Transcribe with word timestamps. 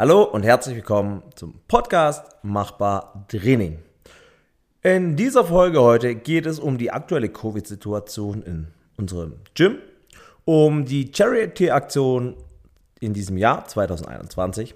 Hallo 0.00 0.22
und 0.22 0.44
herzlich 0.44 0.76
willkommen 0.76 1.22
zum 1.34 1.60
Podcast 1.68 2.24
Machbar 2.42 3.26
Training. 3.28 3.80
In 4.80 5.14
dieser 5.14 5.44
Folge 5.44 5.82
heute 5.82 6.14
geht 6.14 6.46
es 6.46 6.58
um 6.58 6.78
die 6.78 6.90
aktuelle 6.90 7.28
Covid-Situation 7.28 8.42
in 8.42 8.68
unserem 8.96 9.34
Gym, 9.54 9.76
um 10.46 10.86
die 10.86 11.12
Charity-Aktion 11.14 12.34
in 12.98 13.12
diesem 13.12 13.36
Jahr 13.36 13.66
2021, 13.66 14.74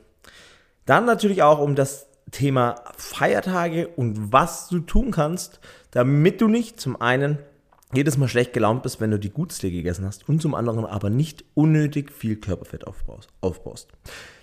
dann 0.84 1.06
natürlich 1.06 1.42
auch 1.42 1.58
um 1.58 1.74
das 1.74 2.06
Thema 2.30 2.74
Feiertage 2.94 3.88
und 3.88 4.30
was 4.30 4.68
du 4.68 4.80
tun 4.80 5.10
kannst, 5.10 5.58
damit 5.90 6.42
du 6.42 6.48
nicht 6.48 6.78
zum 6.78 7.00
einen 7.00 7.38
jedes 7.94 8.18
Mal 8.18 8.28
schlecht 8.28 8.52
gelaunt 8.52 8.82
bist, 8.82 9.00
wenn 9.00 9.10
du 9.10 9.18
die 9.18 9.30
Gutsle 9.30 9.70
gegessen 9.70 10.04
hast 10.04 10.28
und 10.28 10.42
zum 10.42 10.54
anderen 10.54 10.84
aber 10.84 11.10
nicht 11.10 11.44
unnötig 11.54 12.12
viel 12.12 12.36
Körperfett 12.36 12.86
aufbaust. 12.86 13.28
aufbaust. 13.40 13.88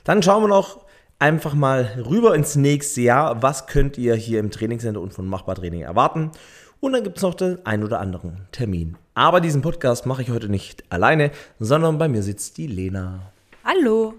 Dann 0.03 0.23
schauen 0.23 0.43
wir 0.43 0.47
noch 0.47 0.85
einfach 1.19 1.53
mal 1.53 2.03
rüber 2.09 2.33
ins 2.35 2.55
nächste 2.55 3.01
Jahr. 3.01 3.41
Was 3.43 3.67
könnt 3.67 3.97
ihr 3.97 4.15
hier 4.15 4.39
im 4.39 4.51
Trainingscenter 4.51 5.01
und 5.01 5.13
von 5.13 5.27
Machbar 5.27 5.55
Training 5.55 5.81
erwarten? 5.81 6.31
Und 6.79 6.93
dann 6.93 7.03
gibt 7.03 7.17
es 7.17 7.23
noch 7.23 7.35
den 7.35 7.63
ein 7.63 7.83
oder 7.83 7.99
anderen 7.99 8.47
Termin. 8.51 8.97
Aber 9.13 9.39
diesen 9.39 9.61
Podcast 9.61 10.07
mache 10.07 10.23
ich 10.23 10.31
heute 10.31 10.49
nicht 10.49 10.83
alleine, 10.89 11.29
sondern 11.59 11.99
bei 11.99 12.07
mir 12.07 12.23
sitzt 12.23 12.57
die 12.57 12.65
Lena. 12.65 13.31
Hallo. 13.63 14.15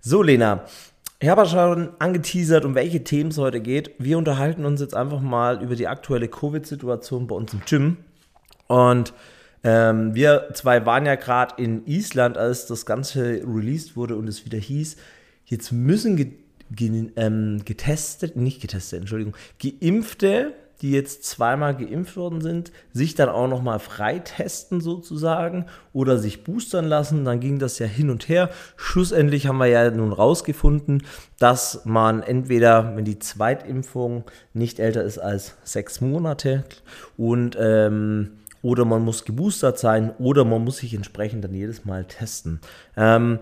So, 0.00 0.22
Lena, 0.22 0.64
ich 1.18 1.28
habe 1.28 1.46
schon 1.46 1.88
angeteasert, 1.98 2.64
um 2.64 2.76
welche 2.76 3.02
Themen 3.02 3.30
es 3.30 3.38
heute 3.38 3.60
geht. 3.60 3.92
Wir 3.98 4.18
unterhalten 4.18 4.64
uns 4.64 4.80
jetzt 4.80 4.94
einfach 4.94 5.20
mal 5.20 5.60
über 5.62 5.74
die 5.74 5.88
aktuelle 5.88 6.28
Covid-Situation 6.28 7.26
bei 7.26 7.34
uns 7.34 7.54
im 7.54 7.62
Gym. 7.66 7.96
Und 8.66 9.12
ähm, 9.64 10.14
wir 10.14 10.48
zwei 10.54 10.86
waren 10.86 11.06
ja 11.06 11.14
gerade 11.14 11.62
in 11.62 11.86
Island, 11.86 12.38
als 12.38 12.66
das 12.66 12.86
Ganze 12.86 13.42
released 13.44 13.96
wurde 13.96 14.16
und 14.16 14.28
es 14.28 14.44
wieder 14.44 14.58
hieß, 14.58 14.96
jetzt 15.44 15.72
müssen 15.72 16.16
ge 16.16 16.32
ge 16.70 17.10
ähm, 17.14 17.62
getestet, 17.64 18.36
nicht 18.36 18.60
getestet, 18.60 19.00
Entschuldigung, 19.00 19.36
geimpfte 19.62 20.54
die 20.82 20.90
jetzt 20.90 21.24
zweimal 21.24 21.74
geimpft 21.74 22.16
worden 22.16 22.40
sind, 22.40 22.70
sich 22.92 23.14
dann 23.14 23.28
auch 23.28 23.48
nochmal 23.48 23.78
freitesten 23.78 24.80
sozusagen 24.80 25.66
oder 25.92 26.18
sich 26.18 26.44
boostern 26.44 26.84
lassen. 26.84 27.24
Dann 27.24 27.40
ging 27.40 27.58
das 27.58 27.78
ja 27.78 27.86
hin 27.86 28.10
und 28.10 28.28
her. 28.28 28.50
Schlussendlich 28.76 29.46
haben 29.46 29.58
wir 29.58 29.66
ja 29.66 29.90
nun 29.90 30.12
rausgefunden, 30.12 31.02
dass 31.38 31.84
man 31.84 32.22
entweder, 32.22 32.94
wenn 32.96 33.04
die 33.04 33.18
Zweitimpfung 33.18 34.24
nicht 34.52 34.78
älter 34.78 35.02
ist 35.02 35.18
als 35.18 35.54
sechs 35.64 36.00
Monate 36.00 36.64
und 37.16 37.56
ähm, 37.58 38.32
oder 38.62 38.84
man 38.84 39.04
muss 39.04 39.24
geboostert 39.24 39.78
sein 39.78 40.12
oder 40.18 40.44
man 40.44 40.64
muss 40.64 40.78
sich 40.78 40.94
entsprechend 40.94 41.44
dann 41.44 41.54
jedes 41.54 41.84
Mal 41.84 42.04
testen. 42.04 42.60
Ähm, 42.96 43.38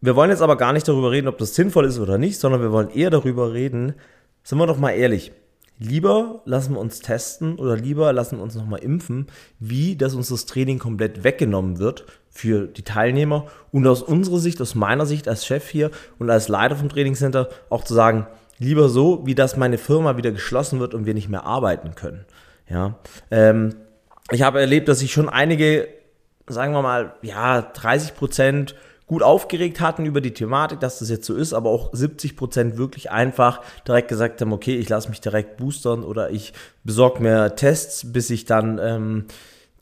wir 0.00 0.16
wollen 0.16 0.30
jetzt 0.30 0.42
aber 0.42 0.56
gar 0.56 0.72
nicht 0.72 0.86
darüber 0.86 1.10
reden, 1.10 1.28
ob 1.28 1.38
das 1.38 1.54
sinnvoll 1.54 1.86
ist 1.86 1.98
oder 1.98 2.18
nicht, 2.18 2.38
sondern 2.38 2.60
wir 2.60 2.72
wollen 2.72 2.90
eher 2.90 3.10
darüber 3.10 3.52
reden, 3.52 3.94
sind 4.42 4.58
wir 4.58 4.66
doch 4.66 4.78
mal 4.78 4.90
ehrlich, 4.90 5.32
lieber 5.78 6.42
lassen 6.44 6.74
wir 6.74 6.80
uns 6.80 7.00
testen 7.00 7.56
oder 7.58 7.76
lieber 7.76 8.12
lassen 8.12 8.36
wir 8.36 8.42
uns 8.42 8.54
nochmal 8.54 8.80
impfen, 8.80 9.26
wie 9.58 9.96
dass 9.96 10.14
uns 10.14 10.28
das 10.28 10.46
Training 10.46 10.78
komplett 10.78 11.24
weggenommen 11.24 11.78
wird 11.78 12.04
für 12.30 12.66
die 12.66 12.82
Teilnehmer 12.82 13.46
und 13.72 13.86
aus 13.86 14.02
unserer 14.02 14.38
Sicht, 14.38 14.60
aus 14.60 14.74
meiner 14.74 15.06
Sicht 15.06 15.28
als 15.28 15.46
Chef 15.46 15.68
hier 15.68 15.90
und 16.18 16.30
als 16.30 16.48
Leiter 16.48 16.76
vom 16.76 16.88
Trainingscenter 16.88 17.48
auch 17.70 17.84
zu 17.84 17.94
sagen, 17.94 18.26
lieber 18.58 18.88
so, 18.88 19.24
wie 19.24 19.34
dass 19.34 19.56
meine 19.56 19.78
Firma 19.78 20.16
wieder 20.16 20.32
geschlossen 20.32 20.80
wird 20.80 20.94
und 20.94 21.06
wir 21.06 21.14
nicht 21.14 21.28
mehr 21.28 21.44
arbeiten 21.44 21.94
können. 21.94 22.24
Ja, 22.68 22.98
ähm, 23.30 23.74
ich 24.30 24.42
habe 24.42 24.60
erlebt, 24.60 24.88
dass 24.88 25.00
sich 25.00 25.12
schon 25.12 25.28
einige, 25.28 25.88
sagen 26.46 26.72
wir 26.72 26.82
mal, 26.82 27.14
ja, 27.22 27.62
30 27.62 28.14
Prozent 28.14 28.74
gut 29.06 29.22
aufgeregt 29.22 29.80
hatten 29.80 30.06
über 30.06 30.20
die 30.20 30.32
Thematik, 30.32 30.80
dass 30.80 31.00
das 31.00 31.10
jetzt 31.10 31.26
so 31.26 31.34
ist, 31.34 31.52
aber 31.52 31.70
auch 31.70 31.90
70 31.92 32.36
Prozent 32.36 32.78
wirklich 32.78 33.10
einfach 33.10 33.60
direkt 33.86 34.08
gesagt 34.08 34.40
haben, 34.40 34.52
okay, 34.52 34.76
ich 34.76 34.88
lasse 34.88 35.10
mich 35.10 35.20
direkt 35.20 35.58
boostern 35.58 36.04
oder 36.04 36.30
ich 36.30 36.54
besorge 36.84 37.22
mir 37.22 37.54
Tests, 37.54 38.12
bis 38.12 38.30
ich 38.30 38.46
dann 38.46 38.78
ähm, 38.78 39.26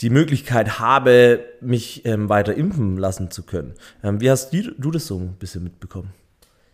die 0.00 0.10
Möglichkeit 0.10 0.80
habe, 0.80 1.44
mich 1.60 2.04
ähm, 2.04 2.28
weiter 2.28 2.54
impfen 2.54 2.96
lassen 2.96 3.30
zu 3.30 3.44
können. 3.44 3.74
Ähm, 4.02 4.20
wie 4.20 4.30
hast 4.30 4.52
du, 4.52 4.72
du 4.76 4.90
das 4.90 5.06
so 5.06 5.18
ein 5.18 5.34
bisschen 5.34 5.62
mitbekommen? 5.62 6.12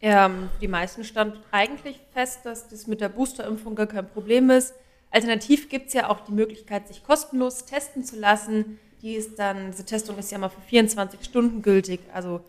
Ähm, 0.00 0.48
die 0.62 0.68
meisten 0.68 1.04
stand 1.04 1.36
eigentlich 1.50 2.00
fest, 2.14 2.40
dass 2.44 2.68
das 2.68 2.86
mit 2.86 3.00
der 3.00 3.10
Boosterimpfung 3.10 3.74
gar 3.74 3.88
kein 3.88 4.08
Problem 4.08 4.48
ist. 4.48 4.74
Alternativ 5.10 5.68
gibt 5.68 5.88
es 5.88 5.94
ja 5.94 6.10
auch 6.10 6.20
die 6.20 6.32
Möglichkeit, 6.32 6.88
sich 6.88 7.02
kostenlos 7.02 7.64
testen 7.64 8.04
zu 8.04 8.18
lassen. 8.18 8.78
Die 9.02 9.14
ist 9.14 9.38
dann, 9.38 9.70
diese 9.70 9.84
Testung 9.84 10.18
ist 10.18 10.30
ja 10.30 10.38
mal 10.38 10.48
für 10.48 10.60
24 10.60 11.24
Stunden 11.24 11.62
gültig. 11.62 12.00
Also 12.12 12.40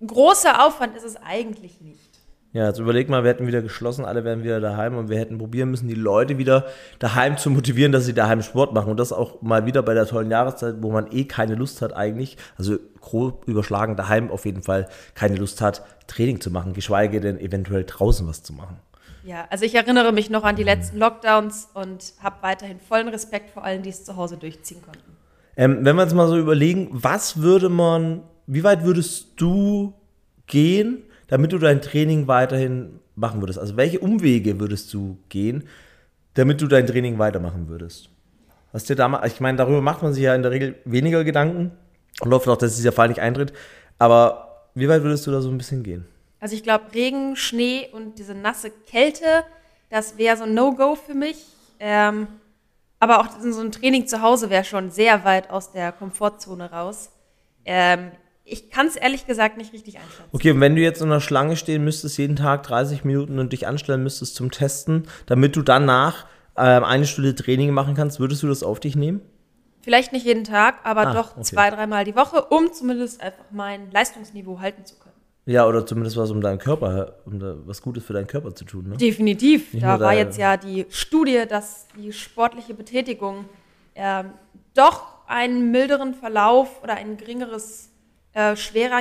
ein 0.00 0.06
großer 0.06 0.66
Aufwand 0.66 0.96
ist 0.96 1.04
es 1.04 1.16
eigentlich 1.16 1.80
nicht. 1.80 2.10
Ja, 2.52 2.66
jetzt 2.66 2.80
überleg 2.80 3.08
mal, 3.08 3.22
wir 3.22 3.30
hätten 3.30 3.46
wieder 3.46 3.62
geschlossen, 3.62 4.04
alle 4.04 4.24
wären 4.24 4.42
wieder 4.42 4.60
daheim 4.60 4.96
und 4.96 5.08
wir 5.08 5.18
hätten 5.18 5.38
probieren 5.38 5.70
müssen, 5.70 5.86
die 5.86 5.94
Leute 5.94 6.36
wieder 6.36 6.66
daheim 6.98 7.36
zu 7.36 7.48
motivieren, 7.48 7.92
dass 7.92 8.06
sie 8.06 8.12
daheim 8.12 8.42
Sport 8.42 8.74
machen. 8.74 8.90
Und 8.90 8.96
das 8.98 9.12
auch 9.12 9.40
mal 9.40 9.66
wieder 9.66 9.84
bei 9.84 9.94
der 9.94 10.04
tollen 10.04 10.32
Jahreszeit, 10.32 10.76
wo 10.80 10.90
man 10.90 11.12
eh 11.12 11.26
keine 11.26 11.54
Lust 11.54 11.80
hat 11.80 11.94
eigentlich, 11.94 12.36
also 12.58 12.76
grob 13.00 13.46
überschlagen 13.46 13.94
daheim 13.94 14.32
auf 14.32 14.46
jeden 14.46 14.64
Fall 14.64 14.88
keine 15.14 15.36
Lust 15.36 15.60
hat, 15.60 15.84
Training 16.08 16.40
zu 16.40 16.50
machen, 16.50 16.72
geschweige 16.72 17.20
denn 17.20 17.38
eventuell 17.38 17.84
draußen 17.84 18.26
was 18.26 18.42
zu 18.42 18.52
machen. 18.52 18.78
Ja, 19.24 19.46
also 19.50 19.64
ich 19.64 19.74
erinnere 19.74 20.12
mich 20.12 20.30
noch 20.30 20.44
an 20.44 20.56
die 20.56 20.62
letzten 20.62 20.98
Lockdowns 20.98 21.68
und 21.74 22.14
habe 22.22 22.36
weiterhin 22.42 22.80
vollen 22.80 23.08
Respekt 23.08 23.50
vor 23.50 23.64
allen, 23.64 23.82
die 23.82 23.90
es 23.90 24.04
zu 24.04 24.16
Hause 24.16 24.36
durchziehen 24.36 24.82
konnten. 24.82 25.16
Ähm, 25.56 25.84
wenn 25.84 25.96
wir 25.96 26.04
uns 26.04 26.14
mal 26.14 26.28
so 26.28 26.38
überlegen, 26.38 26.88
was 26.90 27.42
würde 27.42 27.68
man, 27.68 28.22
wie 28.46 28.64
weit 28.64 28.84
würdest 28.84 29.40
du 29.40 29.94
gehen, 30.46 31.02
damit 31.28 31.52
du 31.52 31.58
dein 31.58 31.82
Training 31.82 32.28
weiterhin 32.28 33.00
machen 33.14 33.42
würdest? 33.42 33.58
Also 33.58 33.76
welche 33.76 34.00
Umwege 34.00 34.58
würdest 34.58 34.92
du 34.94 35.18
gehen, 35.28 35.64
damit 36.34 36.60
du 36.62 36.66
dein 36.66 36.86
Training 36.86 37.18
weitermachen 37.18 37.68
würdest? 37.68 38.08
Was 38.72 38.84
dir 38.84 38.96
da, 38.96 39.22
ich 39.24 39.40
meine, 39.40 39.58
darüber 39.58 39.82
macht 39.82 40.02
man 40.02 40.12
sich 40.12 40.22
ja 40.22 40.34
in 40.34 40.42
der 40.42 40.52
Regel 40.52 40.76
weniger 40.84 41.24
Gedanken 41.24 41.72
und 42.20 42.32
hofft 42.32 42.48
auch, 42.48 42.56
dass 42.56 42.76
dieser 42.76 42.92
Fall 42.92 43.08
nicht 43.08 43.20
eintritt. 43.20 43.52
Aber 43.98 44.68
wie 44.74 44.88
weit 44.88 45.02
würdest 45.02 45.26
du 45.26 45.30
da 45.30 45.40
so 45.40 45.50
ein 45.50 45.58
bisschen 45.58 45.82
gehen? 45.82 46.06
Also 46.40 46.56
ich 46.56 46.62
glaube, 46.62 46.92
Regen, 46.94 47.36
Schnee 47.36 47.88
und 47.92 48.18
diese 48.18 48.34
nasse 48.34 48.70
Kälte, 48.70 49.44
das 49.90 50.16
wäre 50.18 50.36
so 50.36 50.44
ein 50.44 50.54
No-Go 50.54 50.96
für 50.96 51.14
mich. 51.14 51.36
Ähm, 51.78 52.26
aber 52.98 53.20
auch 53.20 53.28
so 53.40 53.60
ein 53.60 53.72
Training 53.72 54.06
zu 54.06 54.20
Hause 54.20 54.50
wäre 54.50 54.64
schon 54.64 54.90
sehr 54.90 55.24
weit 55.24 55.50
aus 55.50 55.72
der 55.72 55.92
Komfortzone 55.92 56.70
raus. 56.70 57.10
Ähm, 57.64 58.10
ich 58.44 58.70
kann 58.70 58.86
es 58.86 58.96
ehrlich 58.96 59.26
gesagt 59.26 59.56
nicht 59.56 59.72
richtig 59.72 59.96
einschätzen. 59.96 60.24
Okay, 60.32 60.50
und 60.50 60.60
wenn 60.60 60.76
du 60.76 60.82
jetzt 60.82 61.00
in 61.00 61.08
einer 61.08 61.20
Schlange 61.20 61.56
stehen 61.56 61.84
müsstest, 61.84 62.18
jeden 62.18 62.36
Tag 62.36 62.62
30 62.64 63.04
Minuten 63.04 63.38
und 63.38 63.52
dich 63.52 63.66
anstellen 63.66 64.02
müsstest 64.02 64.34
zum 64.34 64.50
Testen, 64.50 65.06
damit 65.26 65.56
du 65.56 65.62
danach 65.62 66.26
ähm, 66.56 66.84
eine 66.84 67.06
Stunde 67.06 67.34
Training 67.34 67.70
machen 67.70 67.94
kannst, 67.94 68.18
würdest 68.18 68.42
du 68.42 68.48
das 68.48 68.62
auf 68.62 68.80
dich 68.80 68.96
nehmen? 68.96 69.22
Vielleicht 69.82 70.12
nicht 70.12 70.26
jeden 70.26 70.44
Tag, 70.44 70.80
aber 70.84 71.08
ah, 71.08 71.14
doch 71.14 71.32
okay. 71.32 71.42
zwei, 71.42 71.70
dreimal 71.70 72.04
die 72.04 72.14
Woche, 72.14 72.44
um 72.46 72.72
zumindest 72.72 73.22
einfach 73.22 73.44
mein 73.50 73.90
Leistungsniveau 73.90 74.60
halten 74.60 74.84
zu 74.84 74.96
können. 74.96 75.09
Ja, 75.46 75.66
oder 75.66 75.84
zumindest 75.86 76.16
was 76.16 76.30
um 76.30 76.40
deinen 76.40 76.58
Körper, 76.58 77.16
um 77.24 77.40
was 77.66 77.82
Gutes 77.82 78.04
für 78.04 78.12
deinen 78.12 78.26
Körper 78.26 78.54
zu 78.54 78.64
tun. 78.64 78.90
Ne? 78.90 78.96
Definitiv. 78.96 79.72
Nicht 79.72 79.84
da 79.84 79.98
war 79.98 80.14
jetzt 80.14 80.38
ja 80.38 80.56
die 80.56 80.86
Studie, 80.90 81.44
dass 81.48 81.86
die 81.96 82.12
sportliche 82.12 82.74
Betätigung 82.74 83.46
äh, 83.94 84.24
doch 84.74 85.26
einen 85.26 85.70
milderen 85.70 86.14
Verlauf 86.14 86.82
oder 86.82 86.94
ein 86.94 87.16
geringeres 87.16 87.90
äh, 88.32 88.54
schwerer, 88.56 89.00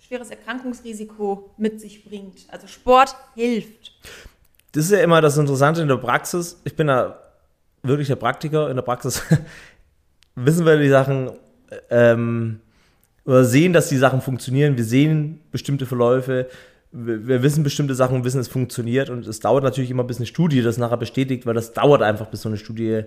schweres 0.00 0.30
Erkrankungsrisiko 0.30 1.50
mit 1.58 1.80
sich 1.80 2.04
bringt. 2.04 2.46
Also 2.48 2.66
Sport 2.66 3.14
hilft. 3.34 3.92
Das 4.72 4.86
ist 4.86 4.90
ja 4.90 5.00
immer 5.00 5.20
das 5.20 5.36
Interessante 5.36 5.82
in 5.82 5.88
der 5.88 5.96
Praxis. 5.96 6.60
Ich 6.64 6.74
bin 6.74 6.88
da 6.88 7.20
wirklich 7.82 8.08
der 8.08 8.16
Praktiker. 8.16 8.68
In 8.70 8.76
der 8.76 8.82
Praxis 8.82 9.22
wissen 10.34 10.66
wir 10.66 10.76
die 10.78 10.88
Sachen. 10.88 11.30
Ähm, 11.90 12.60
oder 13.24 13.44
sehen, 13.44 13.72
dass 13.72 13.88
die 13.88 13.96
Sachen 13.96 14.20
funktionieren. 14.20 14.76
Wir 14.76 14.84
sehen 14.84 15.40
bestimmte 15.50 15.86
Verläufe, 15.86 16.48
wir, 16.92 17.42
wissen 17.42 17.64
bestimmte 17.64 17.94
Sachen 17.94 18.16
und 18.16 18.24
wissen, 18.24 18.40
es 18.40 18.48
funktioniert. 18.48 19.10
Und 19.10 19.26
es 19.26 19.40
dauert 19.40 19.64
natürlich 19.64 19.90
immer, 19.90 20.04
bis 20.04 20.18
eine 20.18 20.26
Studie 20.26 20.62
das 20.62 20.78
nachher 20.78 20.96
bestätigt, 20.96 21.44
weil 21.44 21.54
das 21.54 21.72
dauert 21.72 22.02
einfach, 22.02 22.26
bis 22.26 22.42
so 22.42 22.48
eine 22.48 22.58
Studie 22.58 23.02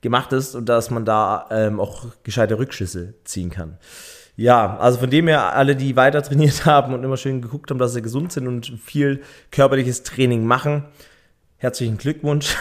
gemacht 0.00 0.32
ist 0.32 0.54
und 0.54 0.68
dass 0.68 0.90
man 0.90 1.04
da 1.04 1.46
ähm, 1.50 1.80
auch 1.80 2.06
gescheite 2.22 2.58
Rückschlüsse 2.58 3.14
ziehen 3.24 3.50
kann. 3.50 3.78
Ja, 4.36 4.78
also 4.78 4.98
von 4.98 5.10
dem 5.10 5.28
her, 5.28 5.54
alle, 5.54 5.76
die 5.76 5.96
weiter 5.96 6.22
trainiert 6.22 6.64
haben 6.66 6.94
und 6.94 7.02
immer 7.04 7.16
schön 7.16 7.42
geguckt 7.42 7.70
haben, 7.70 7.78
dass 7.78 7.94
sie 7.94 8.02
gesund 8.02 8.32
sind 8.32 8.46
und 8.46 8.66
viel 8.82 9.22
körperliches 9.50 10.04
Training 10.04 10.44
machen, 10.44 10.84
herzlichen 11.56 11.98
Glückwunsch. 11.98 12.56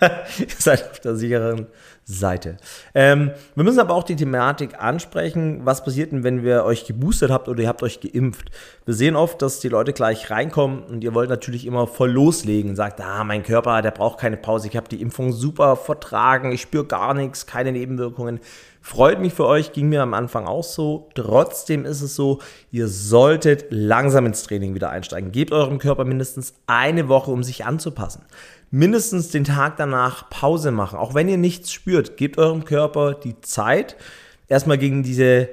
Ihr 0.38 0.46
seid 0.58 0.90
auf 0.90 1.00
der 1.00 1.16
sicheren 1.16 1.66
Seite. 2.04 2.58
Ähm, 2.94 3.30
wir 3.54 3.64
müssen 3.64 3.80
aber 3.80 3.94
auch 3.94 4.02
die 4.02 4.16
Thematik 4.16 4.80
ansprechen, 4.80 5.62
was 5.64 5.82
passiert 5.84 6.12
denn, 6.12 6.22
wenn 6.22 6.42
wir 6.42 6.64
euch 6.64 6.84
geboostet 6.84 7.30
habt 7.30 7.48
oder 7.48 7.62
ihr 7.62 7.68
habt 7.68 7.82
euch 7.82 8.00
geimpft. 8.00 8.50
Wir 8.84 8.94
sehen 8.94 9.16
oft, 9.16 9.40
dass 9.40 9.60
die 9.60 9.70
Leute 9.70 9.94
gleich 9.94 10.30
reinkommen 10.30 10.82
und 10.82 11.02
ihr 11.02 11.14
wollt 11.14 11.30
natürlich 11.30 11.66
immer 11.66 11.86
voll 11.86 12.10
loslegen. 12.10 12.76
Sagt, 12.76 13.00
ah, 13.00 13.24
mein 13.24 13.42
Körper, 13.42 13.80
der 13.80 13.90
braucht 13.90 14.20
keine 14.20 14.36
Pause. 14.36 14.68
Ich 14.68 14.76
habe 14.76 14.88
die 14.88 15.00
Impfung 15.00 15.32
super 15.32 15.76
vertragen, 15.76 16.52
ich 16.52 16.60
spüre 16.60 16.84
gar 16.84 17.14
nichts, 17.14 17.46
keine 17.46 17.72
Nebenwirkungen. 17.72 18.40
Freut 18.82 19.18
mich 19.18 19.32
für 19.32 19.46
euch, 19.46 19.72
ging 19.72 19.88
mir 19.88 20.02
am 20.02 20.12
Anfang 20.12 20.46
auch 20.46 20.62
so. 20.62 21.08
Trotzdem 21.14 21.86
ist 21.86 22.02
es 22.02 22.14
so, 22.14 22.40
ihr 22.70 22.86
solltet 22.86 23.64
langsam 23.70 24.26
ins 24.26 24.42
Training 24.42 24.74
wieder 24.74 24.90
einsteigen. 24.90 25.32
Gebt 25.32 25.52
eurem 25.52 25.78
Körper 25.78 26.04
mindestens 26.04 26.52
eine 26.66 27.08
Woche, 27.08 27.30
um 27.30 27.42
sich 27.42 27.64
anzupassen. 27.64 28.26
Mindestens 28.76 29.28
den 29.28 29.44
Tag 29.44 29.76
danach 29.76 30.28
Pause 30.30 30.72
machen. 30.72 30.98
Auch 30.98 31.14
wenn 31.14 31.28
ihr 31.28 31.36
nichts 31.36 31.72
spürt, 31.72 32.16
gebt 32.16 32.38
eurem 32.38 32.64
Körper 32.64 33.14
die 33.14 33.40
Zeit, 33.40 33.94
erstmal 34.48 34.78
gegen 34.78 35.04
diese 35.04 35.48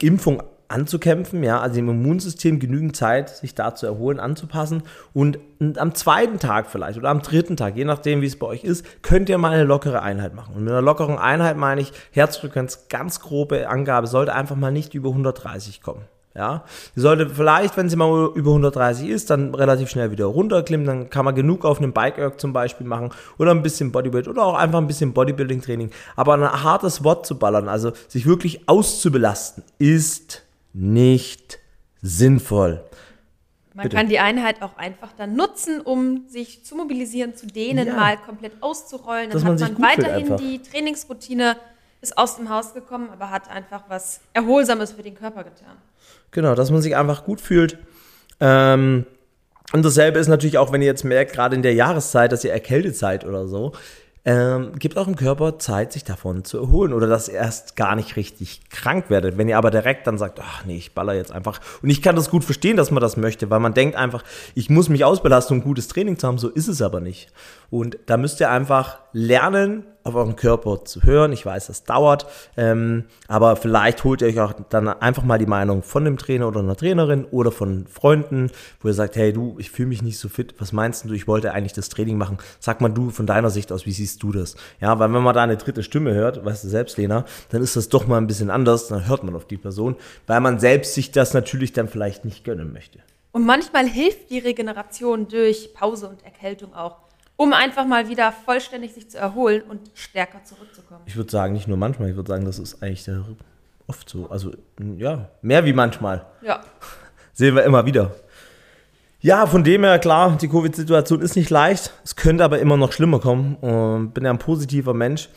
Impfung 0.00 0.42
anzukämpfen, 0.68 1.44
ja, 1.44 1.60
also 1.60 1.74
dem 1.74 1.90
Immunsystem 1.90 2.60
genügend 2.60 2.96
Zeit, 2.96 3.28
sich 3.28 3.54
da 3.54 3.74
zu 3.74 3.84
erholen, 3.84 4.18
anzupassen 4.18 4.82
und, 5.12 5.38
am 5.76 5.94
zweiten 5.94 6.38
Tag 6.38 6.70
vielleicht 6.70 6.96
oder 6.96 7.10
am 7.10 7.20
dritten 7.20 7.58
Tag, 7.58 7.76
je 7.76 7.84
nachdem, 7.84 8.22
wie 8.22 8.26
es 8.26 8.38
bei 8.38 8.46
euch 8.46 8.64
ist, 8.64 9.02
könnt 9.02 9.28
ihr 9.28 9.36
mal 9.36 9.52
eine 9.52 9.64
lockere 9.64 10.00
Einheit 10.00 10.32
machen. 10.32 10.54
Und 10.54 10.64
mit 10.64 10.72
einer 10.72 10.80
lockeren 10.80 11.18
Einheit 11.18 11.58
meine 11.58 11.82
ich, 11.82 11.92
Herzfrequenz, 12.12 12.88
ganz 12.88 13.20
grobe 13.20 13.68
Angabe, 13.68 14.06
sollte 14.06 14.34
einfach 14.34 14.56
mal 14.56 14.72
nicht 14.72 14.94
über 14.94 15.10
130 15.10 15.82
kommen. 15.82 16.06
Ja, 16.36 16.64
sie 16.96 17.00
sollte 17.00 17.30
vielleicht, 17.30 17.76
wenn 17.76 17.88
sie 17.88 17.94
mal 17.94 18.28
über 18.34 18.50
130 18.50 19.08
ist, 19.08 19.30
dann 19.30 19.54
relativ 19.54 19.88
schnell 19.88 20.10
wieder 20.10 20.24
runterklimmen. 20.24 20.84
Dann 20.84 21.10
kann 21.10 21.24
man 21.24 21.36
genug 21.36 21.64
auf 21.64 21.78
einem 21.78 21.92
Bike-Erg 21.92 22.40
zum 22.40 22.52
Beispiel 22.52 22.86
machen 22.88 23.10
oder 23.38 23.52
ein 23.52 23.62
bisschen 23.62 23.92
Bodyweight 23.92 24.26
oder 24.26 24.44
auch 24.44 24.54
einfach 24.54 24.78
ein 24.78 24.88
bisschen 24.88 25.12
Bodybuilding-Training. 25.12 25.90
Aber 26.16 26.34
ein 26.34 26.64
hartes 26.64 27.04
Wort 27.04 27.24
zu 27.24 27.38
ballern, 27.38 27.68
also 27.68 27.92
sich 28.08 28.26
wirklich 28.26 28.68
auszubelasten, 28.68 29.62
ist 29.78 30.42
nicht 30.72 31.60
sinnvoll. 32.02 32.82
Man 33.72 33.84
Bitte. 33.84 33.96
kann 33.96 34.08
die 34.08 34.18
Einheit 34.18 34.62
auch 34.62 34.76
einfach 34.76 35.12
dann 35.16 35.34
nutzen, 35.34 35.80
um 35.80 36.28
sich 36.28 36.64
zu 36.64 36.76
mobilisieren, 36.76 37.34
zu 37.36 37.46
dehnen, 37.46 37.88
ja. 37.88 37.94
mal 37.94 38.16
komplett 38.16 38.52
auszurollen. 38.60 39.30
Dann 39.30 39.42
Dass 39.42 39.44
hat 39.44 39.60
man, 39.60 39.72
man 39.72 39.82
weiterhin 39.82 40.36
die 40.36 40.62
Trainingsroutine, 40.62 41.56
ist 42.04 42.18
aus 42.18 42.36
dem 42.36 42.50
Haus 42.50 42.74
gekommen, 42.74 43.08
aber 43.10 43.30
hat 43.30 43.50
einfach 43.50 43.84
was 43.88 44.20
Erholsames 44.34 44.92
für 44.92 45.02
den 45.02 45.14
Körper 45.14 45.42
getan. 45.42 45.76
Genau, 46.30 46.54
dass 46.54 46.70
man 46.70 46.82
sich 46.82 46.94
einfach 46.94 47.24
gut 47.24 47.40
fühlt. 47.40 47.78
Ähm, 48.40 49.06
und 49.72 49.84
dasselbe 49.84 50.18
ist 50.18 50.28
natürlich 50.28 50.58
auch, 50.58 50.70
wenn 50.70 50.82
ihr 50.82 50.86
jetzt 50.86 51.04
merkt, 51.04 51.32
gerade 51.32 51.56
in 51.56 51.62
der 51.62 51.74
Jahreszeit, 51.74 52.30
dass 52.30 52.44
ihr 52.44 52.52
erkältet 52.52 52.96
seid 52.96 53.24
oder 53.24 53.48
so, 53.48 53.72
ähm, 54.26 54.72
gibt 54.78 54.96
eurem 54.96 55.16
Körper 55.16 55.58
Zeit, 55.58 55.92
sich 55.92 56.04
davon 56.04 56.44
zu 56.44 56.58
erholen 56.58 56.94
oder 56.94 57.06
dass 57.06 57.28
ihr 57.28 57.34
erst 57.34 57.76
gar 57.76 57.94
nicht 57.94 58.16
richtig 58.16 58.70
krank 58.70 59.10
werdet. 59.10 59.36
Wenn 59.36 59.48
ihr 59.48 59.58
aber 59.58 59.70
direkt 59.70 60.06
dann 60.06 60.16
sagt, 60.16 60.40
ach 60.40 60.64
nee, 60.64 60.76
ich 60.76 60.94
baller 60.94 61.14
jetzt 61.14 61.30
einfach. 61.30 61.60
Und 61.82 61.90
ich 61.90 62.00
kann 62.00 62.16
das 62.16 62.30
gut 62.30 62.42
verstehen, 62.42 62.76
dass 62.76 62.90
man 62.90 63.02
das 63.02 63.18
möchte, 63.18 63.50
weil 63.50 63.60
man 63.60 63.74
denkt 63.74 63.96
einfach, 63.96 64.24
ich 64.54 64.70
muss 64.70 64.88
mich 64.88 65.04
ausbelasten, 65.04 65.58
um 65.58 65.62
gutes 65.62 65.88
Training 65.88 66.18
zu 66.18 66.26
haben. 66.26 66.38
So 66.38 66.48
ist 66.48 66.68
es 66.68 66.80
aber 66.80 67.00
nicht. 67.00 67.32
Und 67.74 67.98
da 68.06 68.16
müsst 68.16 68.38
ihr 68.38 68.52
einfach 68.52 69.00
lernen, 69.12 69.84
auf 70.04 70.14
euren 70.14 70.36
Körper 70.36 70.84
zu 70.84 71.02
hören. 71.02 71.32
Ich 71.32 71.44
weiß, 71.44 71.66
das 71.66 71.82
dauert, 71.82 72.24
ähm, 72.56 73.06
aber 73.26 73.56
vielleicht 73.56 74.04
holt 74.04 74.22
ihr 74.22 74.28
euch 74.28 74.38
auch 74.38 74.52
dann 74.68 74.86
einfach 74.86 75.24
mal 75.24 75.40
die 75.40 75.46
Meinung 75.46 75.82
von 75.82 76.06
einem 76.06 76.16
Trainer 76.16 76.46
oder 76.46 76.60
einer 76.60 76.76
Trainerin 76.76 77.24
oder 77.24 77.50
von 77.50 77.88
Freunden, 77.88 78.52
wo 78.80 78.86
ihr 78.86 78.94
sagt, 78.94 79.16
hey 79.16 79.32
du, 79.32 79.56
ich 79.58 79.72
fühle 79.72 79.88
mich 79.88 80.02
nicht 80.02 80.20
so 80.20 80.28
fit. 80.28 80.54
Was 80.60 80.72
meinst 80.72 81.04
du? 81.04 81.14
Ich 81.14 81.26
wollte 81.26 81.50
eigentlich 81.50 81.72
das 81.72 81.88
Training 81.88 82.16
machen. 82.16 82.38
Sag 82.60 82.80
mal 82.80 82.90
du 82.90 83.10
von 83.10 83.26
deiner 83.26 83.50
Sicht 83.50 83.72
aus, 83.72 83.86
wie 83.86 83.92
siehst 83.92 84.22
du 84.22 84.30
das? 84.30 84.54
Ja, 84.80 84.96
weil 85.00 85.12
wenn 85.12 85.24
man 85.24 85.34
da 85.34 85.42
eine 85.42 85.56
dritte 85.56 85.82
Stimme 85.82 86.14
hört, 86.14 86.44
weißt 86.44 86.62
du 86.62 86.68
selbst, 86.68 86.96
Lena, 86.96 87.24
dann 87.48 87.60
ist 87.60 87.74
das 87.74 87.88
doch 87.88 88.06
mal 88.06 88.18
ein 88.18 88.28
bisschen 88.28 88.50
anders. 88.50 88.86
Dann 88.86 89.08
hört 89.08 89.24
man 89.24 89.34
auf 89.34 89.48
die 89.48 89.56
Person, 89.56 89.96
weil 90.28 90.38
man 90.38 90.60
selbst 90.60 90.94
sich 90.94 91.10
das 91.10 91.34
natürlich 91.34 91.72
dann 91.72 91.88
vielleicht 91.88 92.24
nicht 92.24 92.44
gönnen 92.44 92.72
möchte. 92.72 93.00
Und 93.32 93.44
manchmal 93.44 93.88
hilft 93.88 94.30
die 94.30 94.38
Regeneration 94.38 95.26
durch 95.26 95.74
Pause 95.74 96.08
und 96.08 96.24
Erkältung 96.24 96.72
auch 96.72 97.03
um 97.36 97.52
einfach 97.52 97.86
mal 97.86 98.08
wieder 98.08 98.32
vollständig 98.32 98.94
sich 98.94 99.10
zu 99.10 99.18
erholen 99.18 99.62
und 99.62 99.80
stärker 99.94 100.44
zurückzukommen. 100.44 101.02
Ich 101.06 101.16
würde 101.16 101.30
sagen, 101.30 101.52
nicht 101.52 101.68
nur 101.68 101.76
manchmal, 101.76 102.10
ich 102.10 102.16
würde 102.16 102.28
sagen, 102.28 102.44
das 102.44 102.58
ist 102.58 102.82
eigentlich 102.82 103.08
oft 103.86 104.08
so. 104.08 104.30
Also 104.30 104.52
ja, 104.96 105.28
mehr 105.42 105.64
wie 105.64 105.72
manchmal. 105.72 106.26
Ja. 106.42 106.60
Sehen 107.32 107.56
wir 107.56 107.64
immer 107.64 107.84
wieder. 107.86 108.14
Ja, 109.20 109.46
von 109.46 109.64
dem 109.64 109.84
her, 109.84 109.98
klar, 109.98 110.36
die 110.36 110.48
Covid-Situation 110.48 111.22
ist 111.22 111.34
nicht 111.34 111.50
leicht. 111.50 111.92
Es 112.04 112.14
könnte 112.14 112.44
aber 112.44 112.58
immer 112.58 112.76
noch 112.76 112.92
schlimmer 112.92 113.20
kommen. 113.20 113.56
Und 113.56 114.12
bin 114.12 114.24
ja 114.24 114.30
ein 114.30 114.38
positiver 114.38 114.92
Mensch. 114.92 115.30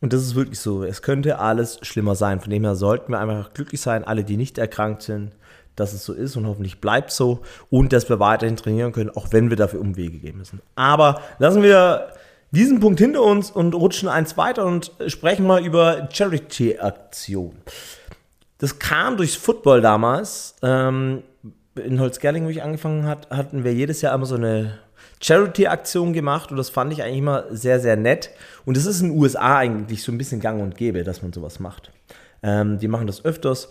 Und 0.00 0.12
das 0.12 0.22
ist 0.22 0.34
wirklich 0.34 0.58
so. 0.58 0.82
Es 0.82 1.02
könnte 1.02 1.38
alles 1.38 1.78
schlimmer 1.82 2.16
sein. 2.16 2.40
Von 2.40 2.50
dem 2.50 2.64
her 2.64 2.74
sollten 2.74 3.12
wir 3.12 3.20
einfach 3.20 3.54
glücklich 3.54 3.80
sein, 3.80 4.04
alle, 4.04 4.24
die 4.24 4.36
nicht 4.36 4.58
erkrankt 4.58 5.02
sind, 5.02 5.36
dass 5.80 5.92
es 5.92 6.04
so 6.04 6.12
ist 6.12 6.36
und 6.36 6.46
hoffentlich 6.46 6.80
bleibt 6.80 7.10
so 7.10 7.40
und 7.70 7.92
dass 7.92 8.08
wir 8.08 8.20
weiterhin 8.20 8.56
trainieren 8.56 8.92
können, 8.92 9.10
auch 9.10 9.28
wenn 9.30 9.50
wir 9.50 9.56
dafür 9.56 9.80
Umwege 9.80 10.18
gehen 10.18 10.38
müssen. 10.38 10.60
Aber 10.74 11.20
lassen 11.38 11.62
wir 11.62 12.08
diesen 12.50 12.80
Punkt 12.80 12.98
hinter 12.98 13.22
uns 13.22 13.50
und 13.50 13.74
rutschen 13.74 14.08
eins 14.08 14.36
weiter 14.36 14.64
und 14.64 14.92
sprechen 15.06 15.46
mal 15.46 15.64
über 15.64 16.08
Charity-Aktion. 16.10 17.56
Das 18.58 18.78
kam 18.78 19.16
durchs 19.16 19.36
Football 19.36 19.80
damals. 19.80 20.56
Ähm, 20.62 21.22
in 21.76 22.00
Holzgerling, 22.00 22.44
wo 22.44 22.48
ich 22.48 22.62
angefangen 22.62 23.06
hat, 23.06 23.30
hatten 23.30 23.64
wir 23.64 23.72
jedes 23.72 24.00
Jahr 24.00 24.14
immer 24.14 24.26
so 24.26 24.34
eine 24.34 24.78
Charity-Aktion 25.20 26.12
gemacht 26.12 26.50
und 26.50 26.56
das 26.56 26.70
fand 26.70 26.92
ich 26.92 27.02
eigentlich 27.02 27.18
immer 27.18 27.44
sehr, 27.50 27.80
sehr 27.80 27.96
nett. 27.96 28.30
Und 28.64 28.76
es 28.76 28.86
ist 28.86 29.00
in 29.00 29.10
den 29.10 29.18
USA 29.18 29.58
eigentlich 29.58 30.02
so 30.02 30.12
ein 30.12 30.18
bisschen 30.18 30.40
gang 30.40 30.60
und 30.60 30.76
gäbe, 30.76 31.04
dass 31.04 31.22
man 31.22 31.32
sowas 31.32 31.60
macht. 31.60 31.92
Ähm, 32.42 32.78
die 32.78 32.88
machen 32.88 33.06
das 33.06 33.24
öfters. 33.24 33.68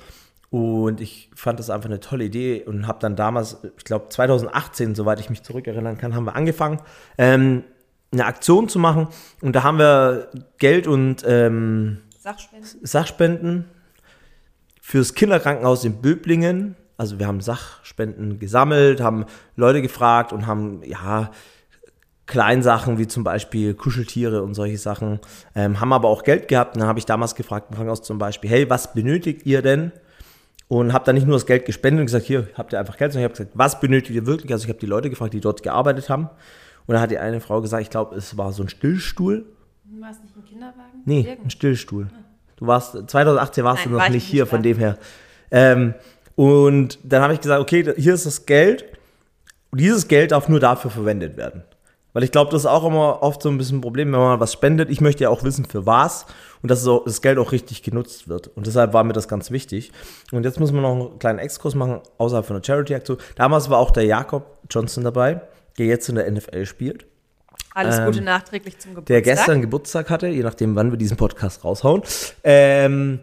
Und 0.49 1.01
ich 1.01 1.29
fand 1.35 1.59
das 1.59 1.69
einfach 1.69 1.89
eine 1.89 1.99
tolle 1.99 2.25
Idee 2.25 2.63
und 2.65 2.87
habe 2.87 2.99
dann 2.99 3.15
damals, 3.15 3.57
ich 3.77 3.83
glaube 3.83 4.07
2018, 4.09 4.95
soweit 4.95 5.19
ich 5.19 5.29
mich 5.29 5.43
zurückerinnern 5.43 5.97
kann, 5.97 6.15
haben 6.15 6.23
wir 6.23 6.35
angefangen, 6.35 6.79
ähm, 7.17 7.63
eine 8.11 8.25
Aktion 8.25 8.69
zu 8.69 8.79
machen. 8.79 9.09
Und 9.41 9.55
da 9.55 9.63
haben 9.63 9.77
wir 9.77 10.29
Geld 10.57 10.87
und 10.87 11.23
ähm, 11.27 11.99
Sachspenden. 12.17 12.79
Sachspenden 12.83 13.65
fürs 14.81 15.13
Kinderkrankenhaus 15.13 15.83
in 15.83 16.01
Böblingen. 16.01 16.75
Also 16.95 17.19
wir 17.19 17.27
haben 17.27 17.41
Sachspenden 17.41 18.39
gesammelt, 18.39 19.01
haben 19.01 19.25
Leute 19.57 19.81
gefragt 19.81 20.31
und 20.31 20.47
haben, 20.47 20.81
ja, 20.83 21.31
Kleinsachen 22.25 22.97
wie 22.97 23.07
zum 23.07 23.23
Beispiel 23.23 23.73
Kuscheltiere 23.73 24.43
und 24.43 24.53
solche 24.53 24.77
Sachen, 24.77 25.19
ähm, 25.55 25.79
haben 25.79 25.93
aber 25.93 26.09
auch 26.09 26.23
Geld 26.23 26.47
gehabt. 26.47 26.75
Und 26.75 26.81
dann 26.81 26.89
habe 26.89 26.99
ich 26.99 27.05
damals 27.05 27.35
gefragt, 27.35 27.67
im 27.69 27.75
Krankenhaus 27.75 28.01
zum 28.01 28.17
Beispiel, 28.17 28.49
hey, 28.49 28.69
was 28.69 28.93
benötigt 28.93 29.45
ihr 29.45 29.61
denn? 29.61 29.91
Und 30.67 30.93
habe 30.93 31.05
dann 31.05 31.15
nicht 31.15 31.25
nur 31.25 31.35
das 31.35 31.45
Geld 31.45 31.65
gespendet 31.65 32.01
und 32.01 32.05
gesagt, 32.07 32.25
hier 32.25 32.47
habt 32.55 32.73
ihr 32.73 32.79
einfach 32.79 32.97
Geld, 32.97 33.13
sondern 33.13 33.29
ich 33.29 33.37
habe 33.37 33.43
gesagt, 33.43 33.57
was 33.57 33.79
benötigt 33.79 34.15
ihr 34.15 34.25
wirklich? 34.25 34.51
Also 34.51 34.65
ich 34.65 34.69
habe 34.69 34.79
die 34.79 34.85
Leute 34.85 35.09
gefragt, 35.09 35.33
die 35.33 35.39
dort 35.39 35.63
gearbeitet 35.63 36.09
haben. 36.09 36.29
Und 36.85 36.95
da 36.95 37.01
hat 37.01 37.11
die 37.11 37.17
eine 37.17 37.39
Frau 37.39 37.61
gesagt, 37.61 37.83
ich 37.83 37.89
glaube, 37.89 38.15
es 38.15 38.37
war 38.37 38.51
so 38.51 38.63
ein 38.63 38.69
Stillstuhl. 38.69 39.45
War 39.99 40.11
es 40.11 40.21
nicht 40.21 40.35
ein 40.35 40.43
Kinderwagen? 40.43 41.01
Nee, 41.05 41.21
Irgend? 41.21 41.45
ein 41.45 41.49
Stillstuhl. 41.49 42.07
Du 42.57 42.67
warst, 42.67 42.97
2018 43.09 43.63
warst 43.63 43.79
Nein, 43.79 43.89
du 43.89 43.97
noch 43.97 44.03
war 44.03 44.09
nicht 44.09 44.25
hier, 44.25 44.43
nicht 44.43 44.49
von 44.49 44.63
dem 44.63 44.77
her. 44.77 44.97
Ähm, 45.51 45.93
und 46.35 46.99
dann 47.03 47.21
habe 47.21 47.33
ich 47.33 47.41
gesagt, 47.41 47.61
okay, 47.61 47.93
hier 47.97 48.13
ist 48.13 48.25
das 48.25 48.45
Geld. 48.45 48.85
Und 49.71 49.79
dieses 49.79 50.07
Geld 50.07 50.31
darf 50.31 50.49
nur 50.49 50.59
dafür 50.59 50.91
verwendet 50.91 51.37
werden. 51.37 51.63
Weil 52.17 52.23
ich 52.23 52.31
glaube, 52.31 52.49
das 52.49 52.63
ist 52.63 52.65
auch 52.65 52.83
immer 52.83 53.21
oft 53.21 53.43
so 53.43 53.49
ein 53.49 53.59
bisschen 53.59 53.77
ein 53.77 53.81
Problem, 53.81 54.11
wenn 54.11 54.19
man 54.19 54.39
was 54.39 54.51
spendet. 54.51 54.89
Ich 54.89 55.01
möchte 55.01 55.25
ja 55.25 55.29
auch 55.29 55.43
wissen, 55.43 55.65
für 55.65 55.85
was 55.85 56.25
und 56.63 56.71
dass 56.71 56.83
das 56.83 57.21
Geld 57.21 57.37
auch 57.37 57.51
richtig 57.51 57.83
genutzt 57.83 58.27
wird. 58.27 58.47
Und 58.57 58.65
deshalb 58.65 58.91
war 58.93 59.03
mir 59.03 59.13
das 59.13 59.27
ganz 59.27 59.51
wichtig. 59.51 59.91
Und 60.31 60.43
jetzt 60.43 60.59
muss 60.59 60.71
man 60.71 60.81
noch 60.81 60.93
einen 60.95 61.19
kleinen 61.19 61.37
Exkurs 61.37 61.75
machen, 61.75 62.01
außerhalb 62.17 62.43
von 62.43 62.55
der 62.55 62.63
Charity-Aktion. 62.65 63.19
Damals 63.35 63.69
war 63.69 63.77
auch 63.77 63.91
der 63.91 64.05
Jakob 64.05 64.57
Johnson 64.67 65.03
dabei, 65.03 65.41
der 65.77 65.85
jetzt 65.85 66.09
in 66.09 66.15
der 66.15 66.31
NFL 66.31 66.65
spielt. 66.65 67.05
Alles 67.75 68.03
Gute 68.03 68.17
ähm, 68.17 68.23
nachträglich 68.23 68.79
zum 68.79 68.95
Geburtstag. 68.95 69.05
Der 69.13 69.21
gestern 69.21 69.61
Geburtstag 69.61 70.09
hatte, 70.09 70.25
je 70.25 70.41
nachdem, 70.41 70.75
wann 70.75 70.89
wir 70.89 70.97
diesen 70.97 71.17
Podcast 71.17 71.63
raushauen. 71.63 72.01
Ähm, 72.43 73.19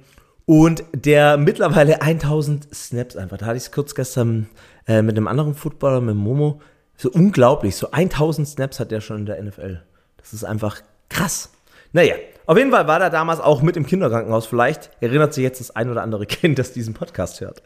und 0.46 0.84
der 0.92 1.36
mittlerweile 1.36 2.00
1000 2.00 2.72
Snaps 2.72 3.16
einfach. 3.16 3.38
Da 3.38 3.46
hatte 3.46 3.56
ich 3.56 3.64
es 3.64 3.72
kurz 3.72 3.96
gestern 3.96 4.46
äh, 4.86 5.02
mit 5.02 5.16
einem 5.16 5.26
anderen 5.26 5.54
Footballer, 5.54 6.00
mit 6.00 6.14
Momo. 6.14 6.60
So 6.96 7.10
unglaublich. 7.10 7.76
So 7.76 7.90
1000 7.90 8.48
Snaps 8.48 8.80
hat 8.80 8.90
der 8.90 9.00
schon 9.00 9.18
in 9.18 9.26
der 9.26 9.42
NFL. 9.42 9.82
Das 10.16 10.32
ist 10.32 10.44
einfach 10.44 10.80
krass. 11.08 11.50
Naja, 11.92 12.14
auf 12.46 12.58
jeden 12.58 12.72
Fall 12.72 12.86
war 12.86 13.00
er 13.00 13.08
damals 13.08 13.40
auch 13.40 13.62
mit 13.62 13.76
im 13.76 13.86
Kinderkrankenhaus. 13.86 14.46
Vielleicht 14.46 14.90
erinnert 15.00 15.32
sich 15.32 15.42
jetzt 15.42 15.60
das 15.60 15.74
ein 15.74 15.88
oder 15.90 16.02
andere 16.02 16.26
Kind, 16.26 16.58
das 16.58 16.72
diesen 16.72 16.92
Podcast 16.92 17.40
hört. 17.40 17.62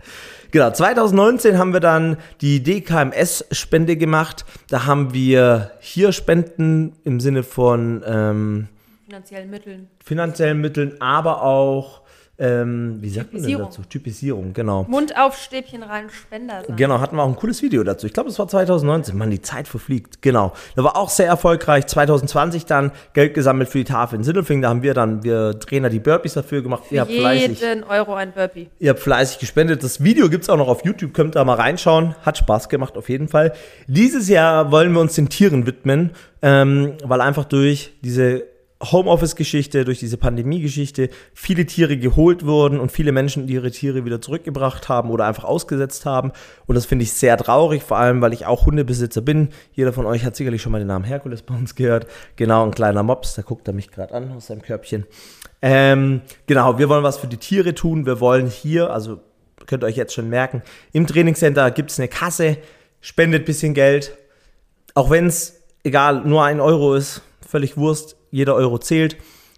Genau, 0.50 0.70
2019 0.70 1.58
haben 1.58 1.72
wir 1.72 1.80
dann 1.80 2.18
die 2.40 2.62
DKMS-Spende 2.62 3.96
gemacht. 3.96 4.44
Da 4.68 4.86
haben 4.86 5.14
wir 5.14 5.72
hier 5.80 6.12
Spenden 6.12 6.92
im 7.04 7.20
Sinne 7.20 7.42
von 7.42 8.02
ähm, 8.06 8.68
finanziellen 9.06 9.50
Mitteln. 9.50 9.88
Finanziellen 10.04 10.60
Mitteln, 10.60 11.00
aber 11.00 11.42
auch 11.42 12.02
ähm, 12.40 12.98
wie 13.00 13.08
sagt 13.08 13.32
man 13.32 13.42
denn 13.42 13.58
dazu? 13.58 13.82
Typisierung, 13.82 14.52
genau. 14.52 14.86
Mund 14.88 15.18
auf, 15.18 15.36
Stäbchen 15.36 15.82
rein, 15.82 16.08
Spender. 16.08 16.62
Sein. 16.64 16.76
Genau, 16.76 17.00
hatten 17.00 17.16
wir 17.16 17.24
auch 17.24 17.28
ein 17.28 17.34
cooles 17.34 17.62
Video 17.62 17.82
dazu. 17.82 18.06
Ich 18.06 18.12
glaube, 18.12 18.28
es 18.28 18.38
war 18.38 18.46
2019. 18.46 19.18
Mann, 19.18 19.30
die 19.30 19.42
Zeit 19.42 19.66
verfliegt. 19.66 20.22
Genau. 20.22 20.52
Da 20.76 20.84
war 20.84 20.96
auch 20.96 21.08
sehr 21.08 21.26
erfolgreich. 21.26 21.88
2020 21.88 22.64
dann 22.64 22.92
Geld 23.12 23.34
gesammelt 23.34 23.68
für 23.68 23.78
die 23.78 23.84
Tafel 23.84 24.20
in 24.20 24.24
Sindelfing. 24.24 24.62
Da 24.62 24.68
haben 24.68 24.84
wir 24.84 24.94
dann, 24.94 25.24
wir 25.24 25.58
Trainer, 25.58 25.90
die 25.90 25.98
Burpees 25.98 26.34
dafür 26.34 26.62
gemacht. 26.62 26.84
Für 26.86 26.94
ihr 26.94 27.00
habt 27.00 27.10
fleißig, 27.10 27.60
jeden 27.60 27.82
Euro 27.82 28.14
ein 28.14 28.30
Burpee. 28.30 28.68
Ihr 28.78 28.90
habt 28.90 29.00
fleißig 29.00 29.40
gespendet. 29.40 29.82
Das 29.82 30.04
Video 30.04 30.28
gibt 30.28 30.44
es 30.44 30.48
auch 30.48 30.58
noch 30.58 30.68
auf 30.68 30.84
YouTube. 30.84 31.14
Könnt 31.14 31.36
ihr 31.36 31.44
mal 31.44 31.54
reinschauen. 31.54 32.14
Hat 32.22 32.38
Spaß 32.38 32.68
gemacht, 32.68 32.96
auf 32.96 33.08
jeden 33.08 33.26
Fall. 33.26 33.52
Dieses 33.88 34.28
Jahr 34.28 34.70
wollen 34.70 34.92
wir 34.92 35.00
uns 35.00 35.14
den 35.16 35.28
Tieren 35.28 35.66
widmen, 35.66 36.12
ähm, 36.42 36.92
weil 37.02 37.20
einfach 37.20 37.46
durch 37.46 37.94
diese 38.00 38.44
Homeoffice-Geschichte, 38.82 39.84
durch 39.84 39.98
diese 39.98 40.16
Pandemie-Geschichte 40.16 41.10
viele 41.34 41.66
Tiere 41.66 41.96
geholt 41.96 42.46
wurden 42.46 42.78
und 42.78 42.92
viele 42.92 43.10
Menschen 43.10 43.48
ihre 43.48 43.72
Tiere 43.72 44.04
wieder 44.04 44.20
zurückgebracht 44.20 44.88
haben 44.88 45.10
oder 45.10 45.26
einfach 45.26 45.44
ausgesetzt 45.44 46.06
haben. 46.06 46.32
Und 46.66 46.76
das 46.76 46.86
finde 46.86 47.02
ich 47.02 47.12
sehr 47.12 47.36
traurig, 47.36 47.82
vor 47.82 47.98
allem, 47.98 48.20
weil 48.20 48.32
ich 48.32 48.46
auch 48.46 48.66
Hundebesitzer 48.66 49.20
bin. 49.20 49.48
Jeder 49.72 49.92
von 49.92 50.06
euch 50.06 50.24
hat 50.24 50.36
sicherlich 50.36 50.62
schon 50.62 50.70
mal 50.70 50.78
den 50.78 50.88
Namen 50.88 51.04
Herkules 51.04 51.42
bei 51.42 51.54
uns 51.54 51.74
gehört. 51.74 52.06
Genau, 52.36 52.64
ein 52.64 52.70
kleiner 52.70 53.02
Mops, 53.02 53.34
da 53.34 53.42
guckt 53.42 53.66
er 53.66 53.74
mich 53.74 53.90
gerade 53.90 54.14
an 54.14 54.30
aus 54.30 54.46
seinem 54.46 54.62
Körbchen. 54.62 55.06
Ähm, 55.60 56.20
genau, 56.46 56.78
wir 56.78 56.88
wollen 56.88 57.02
was 57.02 57.18
für 57.18 57.26
die 57.26 57.36
Tiere 57.36 57.74
tun. 57.74 58.06
Wir 58.06 58.20
wollen 58.20 58.46
hier, 58.46 58.90
also 58.90 59.20
könnt 59.66 59.82
ihr 59.82 59.86
euch 59.86 59.96
jetzt 59.96 60.14
schon 60.14 60.28
merken, 60.28 60.62
im 60.92 61.06
Trainingscenter 61.06 61.72
gibt 61.72 61.90
es 61.90 61.98
eine 61.98 62.08
Kasse, 62.08 62.58
spendet 63.00 63.44
bisschen 63.44 63.74
Geld. 63.74 64.16
Auch 64.94 65.10
wenn 65.10 65.26
es, 65.26 65.62
egal, 65.82 66.24
nur 66.24 66.44
ein 66.44 66.60
Euro 66.60 66.94
ist, 66.94 67.22
völlig 67.48 67.76
Wurst 67.76 68.16
jeder 68.30 68.54
Euro 68.54 68.78
zählt. 68.78 69.16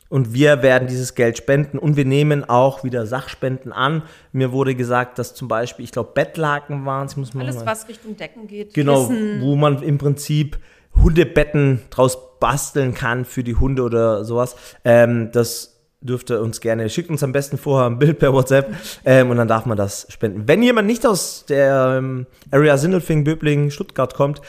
Und 0.08 0.34
wir 0.34 0.62
werden 0.62 0.88
dieses 0.88 1.14
Geld 1.14 1.38
spenden 1.38 1.78
und 1.78 1.96
wir 1.96 2.04
nehmen 2.04 2.48
auch 2.48 2.82
wieder 2.82 3.06
Sachspenden 3.06 3.72
an. 3.72 4.02
Mir 4.32 4.50
wurde 4.50 4.74
gesagt, 4.74 5.20
dass 5.20 5.34
zum 5.34 5.46
Beispiel, 5.46 5.84
ich 5.84 5.92
glaube, 5.92 6.10
Bettlaken 6.14 6.84
waren 6.84 7.06
es. 7.06 7.16
Alles, 7.16 7.32
mal, 7.32 7.66
was 7.66 7.88
Richtung 7.88 8.16
Decken 8.16 8.48
geht. 8.48 8.74
Genau, 8.74 9.06
Kissen. 9.06 9.40
wo 9.40 9.54
man 9.54 9.80
im 9.82 9.98
Prinzip 9.98 10.58
Hundebetten 10.96 11.82
draus 11.90 12.18
basteln 12.40 12.92
kann 12.92 13.24
für 13.24 13.44
die 13.44 13.54
Hunde 13.54 13.82
oder 13.84 14.24
sowas. 14.24 14.56
Ähm, 14.84 15.30
das 15.32 15.80
dürft 16.00 16.30
ihr 16.30 16.40
uns 16.40 16.60
gerne, 16.60 16.88
schickt 16.88 17.10
uns 17.10 17.22
am 17.22 17.30
besten 17.30 17.58
vorher 17.58 17.88
ein 17.88 17.98
Bild 17.98 18.18
per 18.18 18.32
WhatsApp 18.32 18.74
ähm, 19.04 19.30
und 19.30 19.36
dann 19.36 19.48
darf 19.48 19.66
man 19.66 19.76
das 19.76 20.06
spenden. 20.10 20.48
Wenn 20.48 20.62
jemand 20.62 20.88
nicht 20.88 21.06
aus 21.06 21.44
der 21.46 21.96
ähm, 21.98 22.26
Area 22.50 22.78
Sindelfing, 22.78 23.22
Böblingen, 23.22 23.70
Stuttgart 23.70 24.14
kommt, 24.14 24.40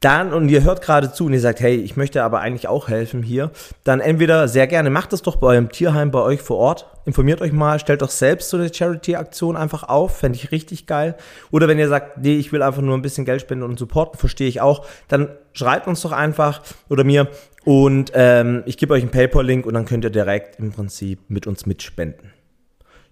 dann, 0.00 0.32
und 0.32 0.48
ihr 0.48 0.62
hört 0.62 0.80
gerade 0.80 1.12
zu 1.12 1.26
und 1.26 1.32
ihr 1.32 1.40
sagt, 1.40 1.60
hey, 1.60 1.74
ich 1.74 1.96
möchte 1.96 2.22
aber 2.22 2.40
eigentlich 2.40 2.68
auch 2.68 2.88
helfen 2.88 3.22
hier, 3.22 3.50
dann 3.82 4.00
entweder 4.00 4.46
sehr 4.46 4.68
gerne, 4.68 4.90
macht 4.90 5.12
das 5.12 5.22
doch 5.22 5.36
bei 5.36 5.48
eurem 5.48 5.70
Tierheim 5.70 6.12
bei 6.12 6.20
euch 6.20 6.40
vor 6.40 6.58
Ort, 6.58 6.86
informiert 7.04 7.40
euch 7.40 7.52
mal, 7.52 7.80
stellt 7.80 8.02
doch 8.02 8.10
selbst 8.10 8.50
so 8.50 8.56
eine 8.56 8.72
Charity-Aktion 8.72 9.56
einfach 9.56 9.82
auf, 9.82 10.18
fände 10.18 10.36
ich 10.36 10.52
richtig 10.52 10.86
geil. 10.86 11.16
Oder 11.50 11.66
wenn 11.66 11.78
ihr 11.78 11.88
sagt, 11.88 12.18
nee, 12.18 12.36
ich 12.36 12.52
will 12.52 12.62
einfach 12.62 12.82
nur 12.82 12.96
ein 12.96 13.02
bisschen 13.02 13.24
Geld 13.24 13.40
spenden 13.40 13.64
und 13.64 13.78
supporten, 13.78 14.18
verstehe 14.18 14.48
ich 14.48 14.60
auch, 14.60 14.86
dann 15.08 15.30
schreibt 15.52 15.88
uns 15.88 16.00
doch 16.02 16.12
einfach 16.12 16.62
oder 16.88 17.02
mir 17.02 17.28
und 17.64 18.12
ähm, 18.14 18.62
ich 18.66 18.78
gebe 18.78 18.94
euch 18.94 19.02
einen 19.02 19.10
PayPal-Link 19.10 19.66
und 19.66 19.74
dann 19.74 19.84
könnt 19.84 20.04
ihr 20.04 20.10
direkt 20.10 20.60
im 20.60 20.70
Prinzip 20.72 21.28
mit 21.28 21.46
uns 21.46 21.66
mitspenden. 21.66 22.32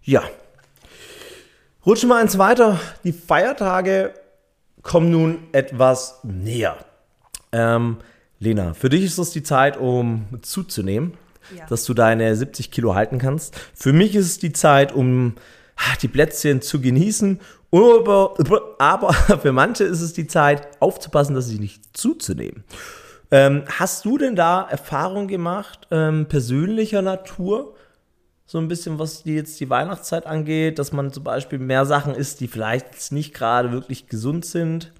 Ja. 0.02 0.22
Rutschen 1.84 2.08
wir 2.08 2.16
eins 2.16 2.38
weiter. 2.38 2.78
Die 3.04 3.12
Feiertage 3.12 4.14
kommen 4.86 5.10
nun 5.10 5.38
etwas 5.52 6.20
näher. 6.22 6.76
Ähm, 7.52 7.98
Lena, 8.38 8.72
für 8.72 8.88
dich 8.88 9.04
ist 9.04 9.18
es 9.18 9.30
die 9.30 9.42
Zeit, 9.42 9.76
um 9.76 10.26
zuzunehmen, 10.42 11.14
ja. 11.54 11.66
dass 11.66 11.84
du 11.84 11.92
deine 11.92 12.34
70 12.36 12.70
Kilo 12.70 12.94
halten 12.94 13.18
kannst. 13.18 13.56
Für 13.74 13.92
mich 13.92 14.14
ist 14.14 14.26
es 14.26 14.38
die 14.38 14.52
Zeit, 14.52 14.94
um 14.94 15.34
ah, 15.76 15.96
die 16.00 16.08
Plätzchen 16.08 16.62
zu 16.62 16.80
genießen. 16.80 17.40
Aber, 17.72 18.34
aber 18.78 19.12
für 19.42 19.52
manche 19.52 19.84
ist 19.84 20.00
es 20.00 20.12
die 20.12 20.28
Zeit, 20.28 20.68
aufzupassen, 20.80 21.34
dass 21.34 21.48
sie 21.48 21.58
nicht 21.58 21.96
zuzunehmen. 21.96 22.62
Ähm, 23.32 23.64
hast 23.66 24.04
du 24.04 24.18
denn 24.18 24.36
da 24.36 24.62
Erfahrung 24.62 25.26
gemacht, 25.26 25.88
ähm, 25.90 26.26
persönlicher 26.26 27.02
Natur? 27.02 27.74
So 28.46 28.58
ein 28.58 28.68
bisschen, 28.68 28.98
was 28.98 29.24
die 29.24 29.34
jetzt 29.34 29.58
die 29.58 29.68
Weihnachtszeit 29.68 30.24
angeht, 30.24 30.78
dass 30.78 30.92
man 30.92 31.12
zum 31.12 31.24
Beispiel 31.24 31.58
mehr 31.58 31.84
Sachen 31.84 32.14
isst, 32.14 32.40
die 32.40 32.48
vielleicht 32.48 33.10
nicht 33.10 33.34
gerade 33.34 33.72
wirklich 33.72 34.06
gesund 34.06 34.46
sind? 34.46 34.92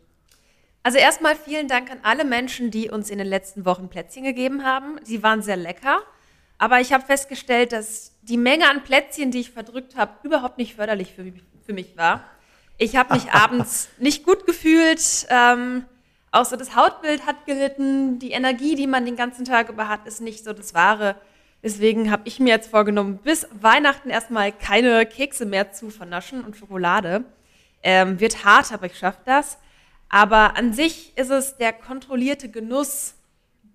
Also 0.83 0.99
erstmal 0.99 1.37
vielen 1.37 1.69
Dank 1.69 1.91
an 1.91 1.99
alle 2.03 2.25
Menschen, 2.25 2.71
die 2.71 2.91
uns 2.91 3.11
in 3.11 3.19
den 3.19 3.27
letzten 3.27 3.65
Wochen 3.65 3.89
Plätzchen 3.89 4.25
gegeben 4.25 4.65
haben. 4.65 5.01
Sie 5.05 5.23
waren 5.23 5.43
sehr 5.43 5.57
lecker, 5.57 6.01
aber 6.59 6.81
ich 6.81 6.93
habe 6.93 7.05
festgestellt, 7.05 7.73
dass 7.73 8.13
die 8.23 8.37
Menge 8.37 8.69
an 8.69 8.83
Plätzchen, 8.83 9.31
die 9.31 9.41
ich 9.41 9.51
verdrückt 9.51 9.97
habe, 9.97 10.13
überhaupt 10.25 10.59
nicht 10.59 10.75
förderlich 10.75 11.13
für, 11.15 11.33
für 11.65 11.73
mich 11.73 11.97
war. 11.97 12.25
Ich 12.79 12.97
habe 12.97 13.15
mich 13.15 13.31
abends 13.33 13.89
nicht 13.99 14.25
gut 14.25 14.47
gefühlt. 14.47 15.27
Ähm, 15.29 15.85
auch 16.33 16.45
so 16.45 16.57
das 16.57 16.75
Hautbild 16.75 17.27
hat 17.27 17.47
gelitten. 17.47 18.19
Die 18.19 18.33
Energie, 18.33 18.75
die 18.75 18.87
man 18.87 19.05
den 19.05 19.17
ganzen 19.17 19.45
Tag 19.45 19.69
über 19.69 19.89
hat, 19.89 20.07
ist 20.07 20.21
nicht 20.21 20.45
so 20.45 20.53
das 20.53 20.75
Wahre. 20.75 21.17
Deswegen 21.63 22.11
habe 22.11 22.23
ich 22.27 22.39
mir 22.39 22.51
jetzt 22.51 22.71
vorgenommen, 22.71 23.19
bis 23.19 23.47
Weihnachten 23.61 24.11
erstmal 24.11 24.53
keine 24.53 25.05
Kekse 25.07 25.47
mehr 25.47 25.73
zu 25.73 25.91
vernaschen 25.91 26.45
und 26.45 26.57
Schokolade. 26.57 27.25
Ähm, 27.83 28.21
wird 28.21 28.45
hart, 28.45 28.73
aber 28.73 28.87
ich 28.87 28.99
schaffe 28.99 29.21
das. 29.25 29.59
Aber 30.09 30.57
an 30.57 30.73
sich 30.73 31.17
ist 31.17 31.31
es 31.31 31.57
der 31.57 31.73
kontrollierte 31.73 32.49
Genuss, 32.49 33.15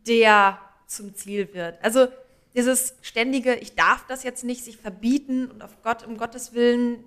der 0.07 0.59
zum 0.87 1.15
Ziel 1.15 1.53
wird. 1.53 1.83
Also 1.83 2.07
dieses 2.55 2.95
ständige, 3.01 3.55
ich 3.55 3.75
darf 3.75 4.05
das 4.07 4.23
jetzt 4.23 4.43
nicht 4.43 4.63
sich 4.63 4.77
verbieten 4.77 5.47
und 5.47 5.61
auf 5.61 5.81
Gott, 5.83 6.05
um 6.05 6.17
Gottes 6.17 6.53
Willen 6.53 7.03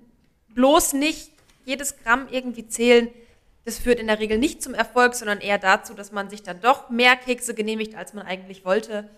bloß 0.54 0.94
nicht 0.94 1.30
jedes 1.64 1.98
Gramm 2.02 2.28
irgendwie 2.30 2.68
zählen, 2.68 3.08
das 3.64 3.78
führt 3.78 3.98
in 3.98 4.06
der 4.08 4.18
Regel 4.18 4.38
nicht 4.38 4.62
zum 4.62 4.74
Erfolg, 4.74 5.14
sondern 5.14 5.40
eher 5.40 5.58
dazu, 5.58 5.94
dass 5.94 6.12
man 6.12 6.28
sich 6.28 6.42
dann 6.42 6.60
doch 6.60 6.90
mehr 6.90 7.16
Kekse 7.16 7.54
genehmigt, 7.54 7.94
als 7.94 8.12
man 8.12 8.26
eigentlich 8.26 8.64
wollte. 8.64 9.08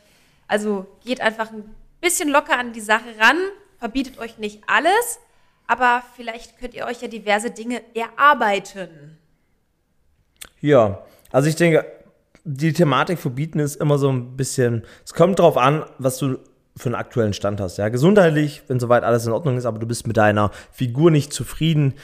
Also 0.49 0.87
geht 1.05 1.21
einfach 1.21 1.51
ein 1.51 1.75
bisschen 2.01 2.29
locker 2.29 2.59
an 2.59 2.73
die 2.73 2.81
Sache 2.81 3.19
ran, 3.19 3.37
verbietet 3.79 4.19
euch 4.19 4.39
nicht 4.39 4.63
alles, 4.67 5.19
aber 5.67 6.03
vielleicht 6.15 6.59
könnt 6.59 6.75
ihr 6.75 6.87
euch 6.87 7.03
ja 7.03 7.09
diverse 7.09 7.51
Dinge 7.51 7.83
erarbeiten. 7.95 9.19
Ja, 10.61 11.03
also 11.33 11.49
ich 11.49 11.57
denke, 11.57 11.85
die 12.45 12.73
Thematik 12.73 13.19
verbieten 13.19 13.59
ist 13.59 13.77
immer 13.77 13.99
so 13.99 14.11
ein 14.11 14.37
bisschen, 14.37 14.85
es 15.05 15.15
kommt 15.15 15.39
darauf 15.41 15.57
an, 15.57 15.85
was 15.99 16.19
du 16.19 16.39
für 16.77 16.87
einen 16.87 16.95
aktuellen 16.95 17.33
Stand 17.33 17.61
hast. 17.61 17.79
Ja, 17.79 17.89
gesundheitlich, 17.89 18.63
wenn 18.69 18.79
soweit 18.79 19.03
alles 19.03 19.27
in 19.27 19.33
Ordnung 19.33 19.57
ist, 19.57 19.65
aber 19.65 19.79
du 19.79 19.87
bist 19.87 20.07
mit 20.07 20.17
deiner 20.17 20.51
Figur 20.71 21.11
nicht 21.11 21.33
zufrieden. 21.33 21.95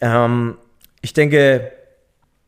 Ähm, 0.00 0.56
ich 1.02 1.12
denke, 1.12 1.72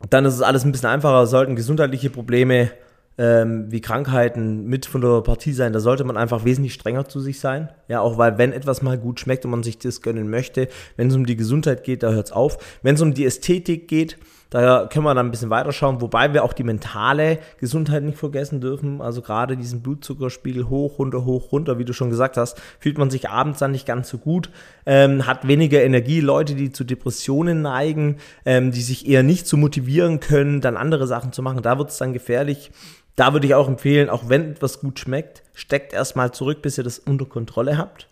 dann 0.08 0.24
ist 0.24 0.34
es 0.34 0.42
alles 0.42 0.64
ein 0.64 0.72
bisschen 0.72 0.88
einfacher, 0.88 1.26
sollten 1.26 1.56
gesundheitliche 1.56 2.10
Probleme 2.10 2.70
ähm, 3.18 3.66
wie 3.70 3.80
Krankheiten 3.80 4.66
mit 4.66 4.86
von 4.86 5.00
der 5.00 5.22
Partie 5.22 5.52
sein, 5.52 5.72
da 5.72 5.80
sollte 5.80 6.04
man 6.04 6.16
einfach 6.16 6.44
wesentlich 6.44 6.74
strenger 6.74 7.06
zu 7.08 7.20
sich 7.20 7.40
sein. 7.40 7.70
Ja, 7.88 8.00
auch 8.00 8.18
weil 8.18 8.38
wenn 8.38 8.52
etwas 8.52 8.82
mal 8.82 8.98
gut 8.98 9.20
schmeckt 9.20 9.44
und 9.44 9.50
man 9.50 9.62
sich 9.62 9.78
das 9.78 10.02
gönnen 10.02 10.28
möchte, 10.28 10.68
wenn 10.96 11.08
es 11.08 11.16
um 11.16 11.26
die 11.26 11.36
Gesundheit 11.36 11.84
geht, 11.84 12.02
da 12.02 12.10
hört 12.10 12.26
es 12.26 12.32
auf. 12.32 12.58
Wenn 12.82 12.94
es 12.94 13.00
um 13.00 13.14
die 13.14 13.24
Ästhetik 13.24 13.88
geht, 13.88 14.18
da 14.50 14.86
können 14.86 15.04
wir 15.04 15.14
dann 15.14 15.26
ein 15.26 15.30
bisschen 15.32 15.50
weiterschauen, 15.50 16.00
wobei 16.00 16.32
wir 16.32 16.44
auch 16.44 16.52
die 16.52 16.62
mentale 16.62 17.38
Gesundheit 17.58 18.04
nicht 18.04 18.16
vergessen 18.16 18.60
dürfen. 18.60 19.00
Also 19.00 19.20
gerade 19.20 19.56
diesen 19.56 19.82
Blutzuckerspiegel 19.82 20.68
hoch, 20.68 21.00
runter, 21.00 21.24
hoch, 21.24 21.50
runter, 21.50 21.78
wie 21.78 21.84
du 21.84 21.92
schon 21.92 22.10
gesagt 22.10 22.36
hast, 22.36 22.60
fühlt 22.78 22.96
man 22.96 23.10
sich 23.10 23.28
abends 23.28 23.58
dann 23.58 23.72
nicht 23.72 23.86
ganz 23.86 24.08
so 24.08 24.18
gut, 24.18 24.50
ähm, 24.86 25.26
hat 25.26 25.48
weniger 25.48 25.82
Energie. 25.82 26.20
Leute, 26.20 26.54
die 26.54 26.70
zu 26.70 26.84
Depressionen 26.84 27.60
neigen, 27.60 28.18
ähm, 28.44 28.70
die 28.70 28.82
sich 28.82 29.08
eher 29.08 29.24
nicht 29.24 29.46
zu 29.46 29.56
so 29.56 29.60
motivieren 29.60 30.20
können, 30.20 30.60
dann 30.60 30.76
andere 30.76 31.08
Sachen 31.08 31.32
zu 31.32 31.42
machen, 31.42 31.62
da 31.62 31.78
wird 31.78 31.90
es 31.90 31.98
dann 31.98 32.12
gefährlich. 32.12 32.70
Da 33.16 33.32
würde 33.32 33.46
ich 33.46 33.54
auch 33.54 33.68
empfehlen, 33.68 34.10
auch 34.10 34.28
wenn 34.28 34.52
etwas 34.52 34.80
gut 34.80 34.98
schmeckt, 34.98 35.42
steckt 35.54 35.92
erstmal 35.92 36.32
zurück, 36.32 36.62
bis 36.62 36.76
ihr 36.78 36.84
das 36.84 36.98
unter 36.98 37.24
Kontrolle 37.24 37.78
habt. 37.78 38.08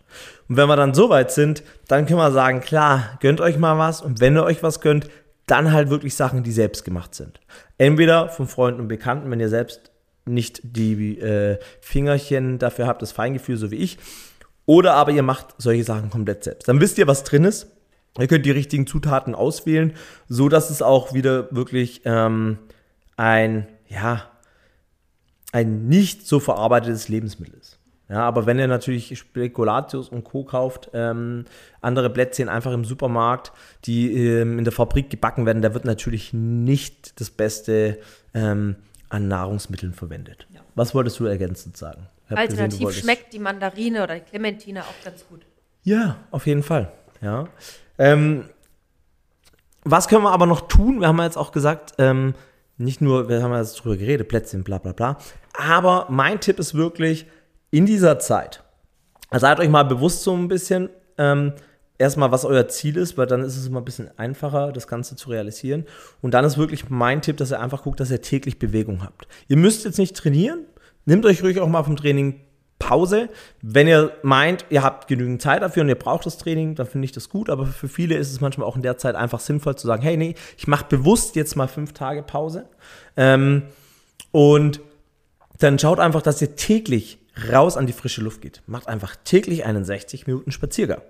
Und 0.49 0.57
wenn 0.57 0.69
wir 0.69 0.77
dann 0.77 0.95
so 0.95 1.11
weit 1.11 1.31
sind, 1.31 1.63
dann 1.89 2.07
können 2.07 2.19
wir 2.19 2.33
sagen, 2.33 2.61
klar, 2.61 3.19
gönnt 3.21 3.41
euch 3.41 3.59
mal 3.59 3.79
was 3.79 4.01
und 4.01 4.21
wenn 4.21 4.37
ihr 4.37 4.45
euch 4.45 4.63
was 4.63 4.81
gönnt, 4.81 5.09
dann 5.47 5.73
halt 5.73 5.91
wirklich 5.91 6.15
Sachen, 6.15 6.43
die 6.43 6.53
selbst 6.53 6.85
gemacht 6.85 7.15
sind. 7.15 7.41
Entweder 7.77 8.31
von 8.31 8.49
Freunden 8.49 8.81
und 8.81 8.89
Bekannten, 8.89 9.31
wenn 9.31 9.41
ihr 9.41 9.51
selbst 9.51 9.91
nicht 10.25 10.61
die 10.63 11.19
äh, 11.19 11.59
Fingerchen 11.81 12.59
dafür 12.59 12.87
habt, 12.87 13.03
das 13.03 13.13
Feingefühl, 13.13 13.59
so 13.59 13.71
wie 13.71 13.77
ich, 13.77 13.99
oder 14.65 14.95
aber 14.95 15.11
ihr 15.11 15.23
macht 15.23 15.49
solche 15.59 15.85
Sachen 15.85 16.09
komplett 16.09 16.45
selbst. 16.45 16.69
Dann 16.69 16.81
wisst 16.81 16.97
ihr, 16.97 17.07
was 17.07 17.25
drin 17.25 17.45
ist. 17.45 17.67
Ihr 18.19 18.29
könnt 18.29 18.47
die 18.47 18.53
richtigen 18.53 18.87
Zutaten 18.87 19.35
auswählen, 19.35 19.93
so 20.29 20.49
dass 20.49 20.71
es 20.71 20.81
auch 20.81 21.13
wieder 21.13 21.55
wirklich 21.55 22.03
ähm, 22.05 22.59
ein 23.17 23.67
ja 23.89 24.31
ein 25.55 25.87
nicht 25.87 26.27
so 26.27 26.41
verarbeitetes 26.41 27.09
Lebensmittel 27.09 27.55
ist. 27.61 27.79
Ja, 28.09 28.23
aber 28.23 28.45
wenn 28.45 28.59
ihr 28.59 28.67
natürlich 28.67 29.17
Spekulatius 29.17 30.09
und 30.09 30.25
Co. 30.25 30.45
kauft, 30.45 30.91
ähm, 30.93 31.47
andere 31.81 32.11
Plätzchen 32.11 32.49
einfach 32.49 32.73
im 32.73 32.85
Supermarkt, 32.85 33.53
die 33.85 34.13
ähm, 34.13 34.59
in 34.59 34.65
der 34.65 34.73
Fabrik 34.73 35.09
gebacken 35.11 35.47
werden, 35.47 35.63
da 35.63 35.73
wird 35.73 35.85
natürlich 35.85 36.33
nicht 36.33 37.19
das 37.21 37.31
Beste 37.31 37.99
ähm, 38.35 38.77
an 39.09 39.29
Nahrungsmitteln 39.29 39.95
verwendet. 39.95 40.47
Ja. 40.53 40.61
Was 40.75 40.95
wolltest 40.95 41.19
du 41.21 41.27
ergänzend 41.27 41.77
sagen? 41.77 42.09
Alternativ 42.29 42.89
gesehen, 42.89 43.03
schmeckt 43.03 43.33
die 43.33 43.39
Mandarine 43.39 44.03
oder 44.03 44.17
die 44.17 44.23
Clementine 44.23 44.83
auch 44.83 45.05
ganz 45.05 45.25
gut. 45.27 45.47
Ja, 45.85 46.17
auf 46.31 46.47
jeden 46.47 46.65
Fall. 46.65 46.91
Ja. 47.23 47.47
Ähm, 47.99 48.45
was 49.85 50.09
können 50.09 50.25
wir 50.25 50.33
aber 50.33 50.47
noch 50.47 50.67
tun? 50.67 51.01
Wir 51.01 51.09
haben 51.09 51.19
ja 51.19 51.25
jetzt 51.25 51.39
auch 51.39 51.53
gesagt, 51.53 51.95
ähm, 51.99 52.35
nicht 52.77 53.01
nur, 53.01 53.29
wir 53.29 53.43
haben 53.43 53.53
ja 53.53 53.61
jetzt 53.61 53.75
drüber 53.77 53.97
geredet, 53.97 54.29
Plätzchen, 54.29 54.65
bla 54.65 54.79
bla 54.79 54.93
bla. 54.93 55.19
Aber 55.55 56.07
mein 56.11 56.41
Tipp 56.41 56.59
ist 56.59 56.75
wirklich, 56.75 57.27
in 57.71 57.87
dieser 57.87 58.19
Zeit, 58.19 58.63
seid 59.33 59.61
euch 59.61 59.69
mal 59.69 59.85
bewusst 59.85 60.23
so 60.23 60.35
ein 60.35 60.49
bisschen, 60.49 60.91
ähm, 61.17 61.55
erstmal, 61.99 62.33
was 62.33 62.45
euer 62.45 62.69
Ziel 62.69 62.97
ist, 62.97 63.17
weil 63.17 63.27
dann 63.27 63.43
ist 63.43 63.57
es 63.57 63.67
immer 63.67 63.81
ein 63.81 63.85
bisschen 63.85 64.11
einfacher, 64.19 64.73
das 64.73 64.87
Ganze 64.87 65.17
zu 65.17 65.31
realisieren. 65.31 65.87
Und 66.23 66.35
dann 66.35 66.45
ist 66.45 66.59
wirklich 66.59 66.91
mein 66.91 67.23
Tipp, 67.23 67.37
dass 67.37 67.53
ihr 67.53 67.61
einfach 67.61 67.83
guckt, 67.83 68.01
dass 68.01 68.11
ihr 68.11 68.21
täglich 68.21 68.59
Bewegung 68.59 69.03
habt. 69.03 69.29
Ihr 69.49 69.57
müsst 69.57 69.85
jetzt 69.85 69.99
nicht 69.99 70.17
trainieren. 70.17 70.65
Nehmt 71.05 71.25
euch 71.27 71.43
ruhig 71.43 71.61
auch 71.61 71.69
mal 71.69 71.83
vom 71.83 71.97
Training 71.97 72.41
Pause. 72.79 73.29
Wenn 73.63 73.87
ihr 73.87 74.13
meint, 74.23 74.67
ihr 74.71 74.83
habt 74.83 75.07
genügend 75.07 75.41
Zeit 75.41 75.63
dafür 75.63 75.83
und 75.83 75.89
ihr 75.89 75.95
braucht 75.95 76.27
das 76.27 76.39
Training, 76.39 76.75
dann 76.75 76.87
finde 76.87 77.05
ich 77.07 77.13
das 77.13 77.29
gut. 77.29 77.49
Aber 77.49 77.67
für 77.67 77.89
viele 77.89 78.17
ist 78.17 78.33
es 78.33 78.41
manchmal 78.41 78.67
auch 78.67 78.77
in 78.77 78.83
der 78.83 78.99
Zeit 78.99 79.15
einfach 79.15 79.41
sinnvoll 79.41 79.77
zu 79.77 79.87
sagen, 79.87 80.03
hey, 80.03 80.17
nee, 80.17 80.35
ich 80.59 80.67
mache 80.67 80.87
bewusst 80.89 81.37
jetzt 81.37 81.57
mal 81.57 81.69
fünf 81.69 81.93
Tage 81.93 82.23
Pause. 82.23 82.67
Ähm, 83.17 83.63
und 84.33 84.81
dann 85.65 85.79
schaut 85.79 85.99
einfach, 85.99 86.23
dass 86.23 86.41
ihr 86.41 86.55
täglich 86.57 87.19
raus 87.53 87.77
an 87.77 87.87
die 87.87 87.93
frische 87.93 88.21
Luft 88.21 88.41
geht. 88.41 88.63
Macht 88.67 88.87
einfach 88.87 89.17
täglich 89.25 89.65
einen 89.65 89.85
60 89.85 90.27
Minuten 90.27 90.53
Spaziergang 90.53 91.03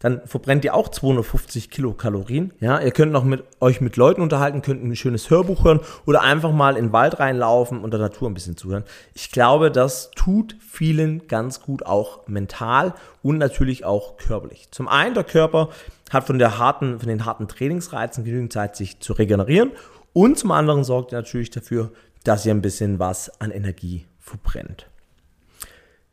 dann 0.00 0.22
verbrennt 0.24 0.64
ihr 0.64 0.74
auch 0.74 0.88
250 0.88 1.70
Kilokalorien. 1.70 2.52
Ja, 2.58 2.80
ihr 2.80 2.90
könnt 2.90 3.12
noch 3.12 3.22
mit 3.22 3.44
euch 3.60 3.82
mit 3.82 3.96
Leuten 3.96 4.22
unterhalten, 4.22 4.62
könnt 4.62 4.82
ein 4.82 4.96
schönes 4.96 5.28
Hörbuch 5.28 5.64
hören 5.64 5.80
oder 6.06 6.22
einfach 6.22 6.52
mal 6.52 6.76
in 6.76 6.86
den 6.86 6.92
Wald 6.92 7.20
reinlaufen 7.20 7.84
und 7.84 7.92
der 7.92 8.00
Natur 8.00 8.28
ein 8.28 8.34
bisschen 8.34 8.56
zuhören. 8.56 8.84
Ich 9.14 9.30
glaube, 9.30 9.70
das 9.70 10.10
tut 10.12 10.56
vielen 10.58 11.28
ganz 11.28 11.60
gut, 11.60 11.84
auch 11.84 12.26
mental 12.26 12.94
und 13.22 13.36
natürlich 13.36 13.84
auch 13.84 14.16
körperlich. 14.16 14.68
Zum 14.70 14.88
einen, 14.88 15.14
der 15.14 15.24
Körper 15.24 15.68
hat 16.10 16.24
von, 16.24 16.38
der 16.38 16.58
harten, 16.58 16.98
von 16.98 17.08
den 17.08 17.26
harten 17.26 17.46
Trainingsreizen 17.46 18.24
genügend 18.24 18.54
Zeit, 18.54 18.76
sich 18.76 19.00
zu 19.00 19.12
regenerieren. 19.12 19.70
Und 20.14 20.38
zum 20.38 20.50
anderen 20.50 20.82
sorgt 20.82 21.12
er 21.12 21.20
natürlich 21.20 21.50
dafür, 21.50 21.92
dass 22.24 22.44
ihr 22.46 22.54
ein 22.54 22.62
bisschen 22.62 22.98
was 22.98 23.40
an 23.40 23.50
Energie 23.50 24.06
verbrennt. 24.18 24.86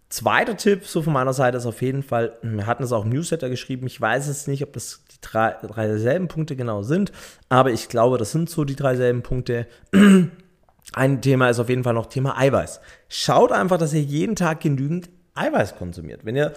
Zweiter 0.10 0.56
Tipp, 0.56 0.86
so 0.86 1.02
von 1.02 1.12
meiner 1.12 1.34
Seite, 1.34 1.58
ist 1.58 1.66
auf 1.66 1.82
jeden 1.82 2.02
Fall, 2.02 2.38
wir 2.42 2.66
hatten 2.66 2.84
es 2.84 2.94
auch 2.94 3.04
im 3.04 3.10
Newsletter 3.10 3.50
geschrieben, 3.50 3.88
ich 3.88 4.00
weiß 4.00 4.28
es 4.28 4.48
nicht, 4.48 4.64
ob 4.64 4.72
das 4.72 5.04
die 5.12 5.18
drei, 5.20 5.56
drei 5.62 5.98
selben 5.98 6.30
Punkte 6.30 6.56
genau 6.56 6.82
sind, 6.82 7.12
aber 7.50 7.72
ich 7.72 7.90
glaube, 7.90 8.18
das 8.18 8.32
sind 8.32 8.50
so 8.50 8.64
die 8.64 8.78
drei 8.78 8.96
selben 8.96 9.22
Punkte. 9.22 9.68
Ein 10.94 11.22
Thema 11.22 11.50
ist 11.50 11.60
auf 11.60 11.68
jeden 11.68 11.84
Fall 11.84 11.94
noch 11.94 12.06
Thema 12.06 12.38
Eiweiß. 12.38 12.80
Schaut 13.10 13.52
einfach, 13.52 13.78
dass 13.78 13.92
ihr 13.94 14.02
jeden 14.02 14.38
Tag 14.38 14.62
genügend 14.62 15.10
Eiweiß 15.36 15.76
konsumiert. 15.76 16.24
Wenn 16.24 16.38
ihr 16.38 16.54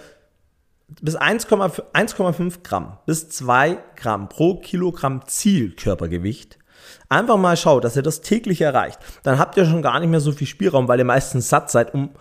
bis 1.01 1.17
1,5 1.17 2.63
Gramm 2.63 2.97
bis 3.05 3.29
2 3.29 3.77
Gramm 3.97 4.29
pro 4.29 4.55
Kilogramm 4.55 5.27
Zielkörpergewicht 5.27 6.57
einfach 7.09 7.37
mal 7.37 7.57
schaut, 7.57 7.83
dass 7.83 7.95
ihr 7.95 8.03
das 8.03 8.21
täglich 8.21 8.61
erreicht, 8.61 8.99
dann 9.23 9.39
habt 9.39 9.57
ihr 9.57 9.65
schon 9.65 9.81
gar 9.81 9.99
nicht 9.99 10.09
mehr 10.09 10.19
so 10.19 10.31
viel 10.31 10.47
Spielraum, 10.47 10.87
weil 10.87 10.99
ihr 10.99 11.05
meistens 11.05 11.49
satt 11.49 11.71
seid, 11.71 11.93
um 11.93 12.11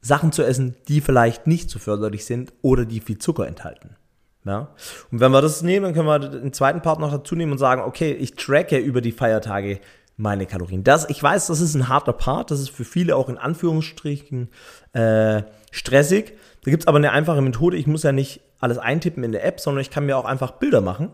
Sachen 0.00 0.32
zu 0.32 0.42
essen, 0.42 0.76
die 0.88 1.00
vielleicht 1.00 1.46
nicht 1.46 1.70
so 1.70 1.78
förderlich 1.78 2.24
sind 2.26 2.52
oder 2.62 2.84
die 2.84 3.00
viel 3.00 3.18
Zucker 3.18 3.46
enthalten. 3.46 3.96
Ja? 4.44 4.68
Und 5.10 5.20
wenn 5.20 5.32
wir 5.32 5.40
das 5.40 5.62
nehmen, 5.62 5.84
dann 5.84 5.94
können 5.94 6.06
wir 6.06 6.18
den 6.18 6.52
zweiten 6.52 6.82
Part 6.82 7.00
noch 7.00 7.10
dazu 7.10 7.34
nehmen 7.34 7.52
und 7.52 7.58
sagen, 7.58 7.82
okay, 7.82 8.12
ich 8.12 8.34
tracke 8.34 8.76
über 8.78 9.00
die 9.00 9.12
Feiertage 9.12 9.80
meine 10.16 10.46
Kalorien. 10.46 10.84
Das, 10.84 11.08
ich 11.10 11.22
weiß, 11.22 11.48
das 11.48 11.60
ist 11.60 11.74
ein 11.74 11.88
harter 11.88 12.12
Part, 12.12 12.50
das 12.50 12.60
ist 12.60 12.70
für 12.70 12.84
viele 12.84 13.16
auch 13.16 13.28
in 13.28 13.38
Anführungsstrichen 13.38 14.48
äh, 14.92 15.42
stressig. 15.70 16.34
Da 16.64 16.70
gibt 16.70 16.84
es 16.84 16.86
aber 16.86 16.98
eine 16.98 17.12
einfache 17.12 17.42
Methode. 17.42 17.76
Ich 17.76 17.86
muss 17.86 18.04
ja 18.04 18.12
nicht 18.12 18.40
alles 18.60 18.78
eintippen 18.78 19.24
in 19.24 19.32
der 19.32 19.44
App, 19.44 19.60
sondern 19.60 19.80
ich 19.80 19.90
kann 19.90 20.06
mir 20.06 20.16
auch 20.16 20.24
einfach 20.24 20.52
Bilder 20.52 20.80
machen. 20.80 21.10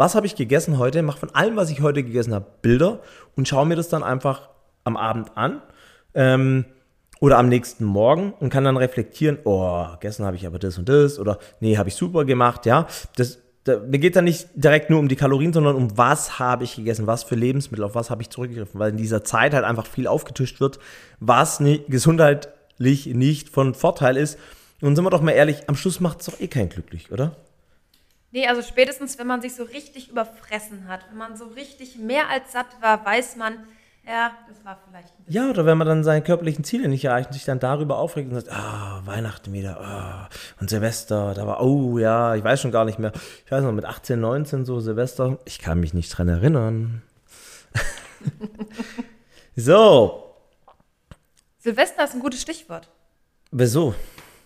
Was 0.00 0.14
habe 0.14 0.24
ich 0.24 0.34
gegessen 0.34 0.78
heute? 0.78 1.02
Mache 1.02 1.18
von 1.18 1.34
allem, 1.34 1.56
was 1.56 1.68
ich 1.68 1.82
heute 1.82 2.02
gegessen 2.02 2.32
habe, 2.32 2.46
Bilder 2.62 3.00
und 3.36 3.46
schaue 3.46 3.66
mir 3.66 3.76
das 3.76 3.90
dann 3.90 4.02
einfach 4.02 4.48
am 4.82 4.96
Abend 4.96 5.36
an. 5.36 5.60
Ähm, 6.14 6.64
oder 7.20 7.36
am 7.36 7.50
nächsten 7.50 7.84
Morgen 7.84 8.32
und 8.40 8.48
kann 8.48 8.64
dann 8.64 8.78
reflektieren, 8.78 9.40
oh, 9.44 9.84
gestern 10.00 10.24
habe 10.24 10.36
ich 10.36 10.46
aber 10.46 10.58
das 10.58 10.78
und 10.78 10.88
das 10.88 11.18
oder 11.18 11.38
nee, 11.60 11.76
habe 11.76 11.90
ich 11.90 11.96
super 11.96 12.24
gemacht, 12.24 12.64
ja. 12.64 12.86
Das, 13.16 13.40
da, 13.64 13.78
mir 13.80 13.98
geht 13.98 14.16
dann 14.16 14.24
nicht 14.24 14.48
direkt 14.54 14.88
nur 14.88 15.00
um 15.00 15.08
die 15.08 15.16
Kalorien, 15.16 15.52
sondern 15.52 15.76
um 15.76 15.98
was 15.98 16.38
habe 16.38 16.64
ich 16.64 16.76
gegessen, 16.76 17.06
was 17.06 17.22
für 17.22 17.34
Lebensmittel, 17.34 17.84
auf 17.84 17.94
was 17.94 18.08
habe 18.08 18.22
ich 18.22 18.30
zurückgegriffen, 18.30 18.80
weil 18.80 18.92
in 18.92 18.96
dieser 18.96 19.22
Zeit 19.22 19.52
halt 19.52 19.66
einfach 19.66 19.84
viel 19.84 20.06
aufgetischt 20.06 20.60
wird, 20.60 20.78
was 21.18 21.60
nie, 21.60 21.82
gesundheitlich 21.88 23.04
nicht 23.04 23.50
von 23.50 23.74
Vorteil 23.74 24.16
ist. 24.16 24.38
Und 24.80 24.96
sind 24.96 25.04
wir 25.04 25.10
doch 25.10 25.20
mal 25.20 25.32
ehrlich, 25.32 25.68
am 25.68 25.76
Schluss 25.76 26.00
macht 26.00 26.20
es 26.20 26.26
doch 26.26 26.40
eh 26.40 26.48
kein 26.48 26.70
glücklich, 26.70 27.12
oder? 27.12 27.36
Nee, 28.32 28.46
also 28.46 28.62
spätestens, 28.62 29.18
wenn 29.18 29.26
man 29.26 29.42
sich 29.42 29.54
so 29.54 29.64
richtig 29.64 30.08
überfressen 30.08 30.86
hat, 30.86 31.00
wenn 31.10 31.18
man 31.18 31.36
so 31.36 31.46
richtig 31.46 31.96
mehr 31.96 32.28
als 32.28 32.52
satt 32.52 32.80
war, 32.80 33.04
weiß 33.04 33.36
man, 33.36 33.58
ja, 34.06 34.32
das 34.48 34.64
war 34.64 34.78
vielleicht 34.86 35.08
ein 35.08 35.24
bisschen. 35.24 35.42
Ja, 35.42 35.50
oder 35.50 35.66
wenn 35.66 35.76
man 35.76 35.86
dann 35.86 36.04
seine 36.04 36.22
körperlichen 36.22 36.64
Ziele 36.64 36.88
nicht 36.88 37.04
erreicht 37.04 37.28
und 37.28 37.32
sich 37.34 37.44
dann 37.44 37.58
darüber 37.58 37.98
aufregt 37.98 38.30
und 38.30 38.36
sagt, 38.36 38.50
ah, 38.50 39.02
Weihnachten 39.04 39.52
wieder, 39.52 39.80
ah, 39.80 40.28
und 40.60 40.70
Silvester, 40.70 41.34
da 41.34 41.46
war, 41.46 41.62
oh 41.62 41.98
ja, 41.98 42.34
ich 42.34 42.44
weiß 42.44 42.60
schon 42.60 42.70
gar 42.70 42.84
nicht 42.84 42.98
mehr. 42.98 43.12
Ich 43.44 43.52
weiß 43.52 43.62
noch, 43.62 43.72
mit 43.72 43.84
18, 43.84 44.20
19 44.20 44.64
so 44.64 44.80
Silvester, 44.80 45.38
ich 45.44 45.58
kann 45.58 45.80
mich 45.80 45.92
nicht 45.92 46.16
dran 46.16 46.28
erinnern. 46.28 47.02
so. 49.56 50.34
Silvester 51.58 52.04
ist 52.04 52.14
ein 52.14 52.20
gutes 52.20 52.42
Stichwort. 52.42 52.88
Wieso? 53.50 53.94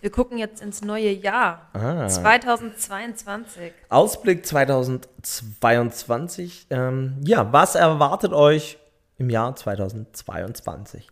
Wir 0.05 0.11
gucken 0.11 0.37
jetzt 0.37 0.61
ins 0.61 0.85
neue 0.85 1.11
Jahr. 1.11 1.71
Ah. 1.73 2.07
2022. 2.07 3.73
Ausblick 3.89 4.45
2022. 4.45 6.67
Ähm, 6.69 7.17
ja, 7.25 7.51
was 7.55 7.75
erwartet 7.75 8.35
euch 8.35 8.77
im 9.17 9.31
Jahr 9.31 9.57
2022. 9.57 11.09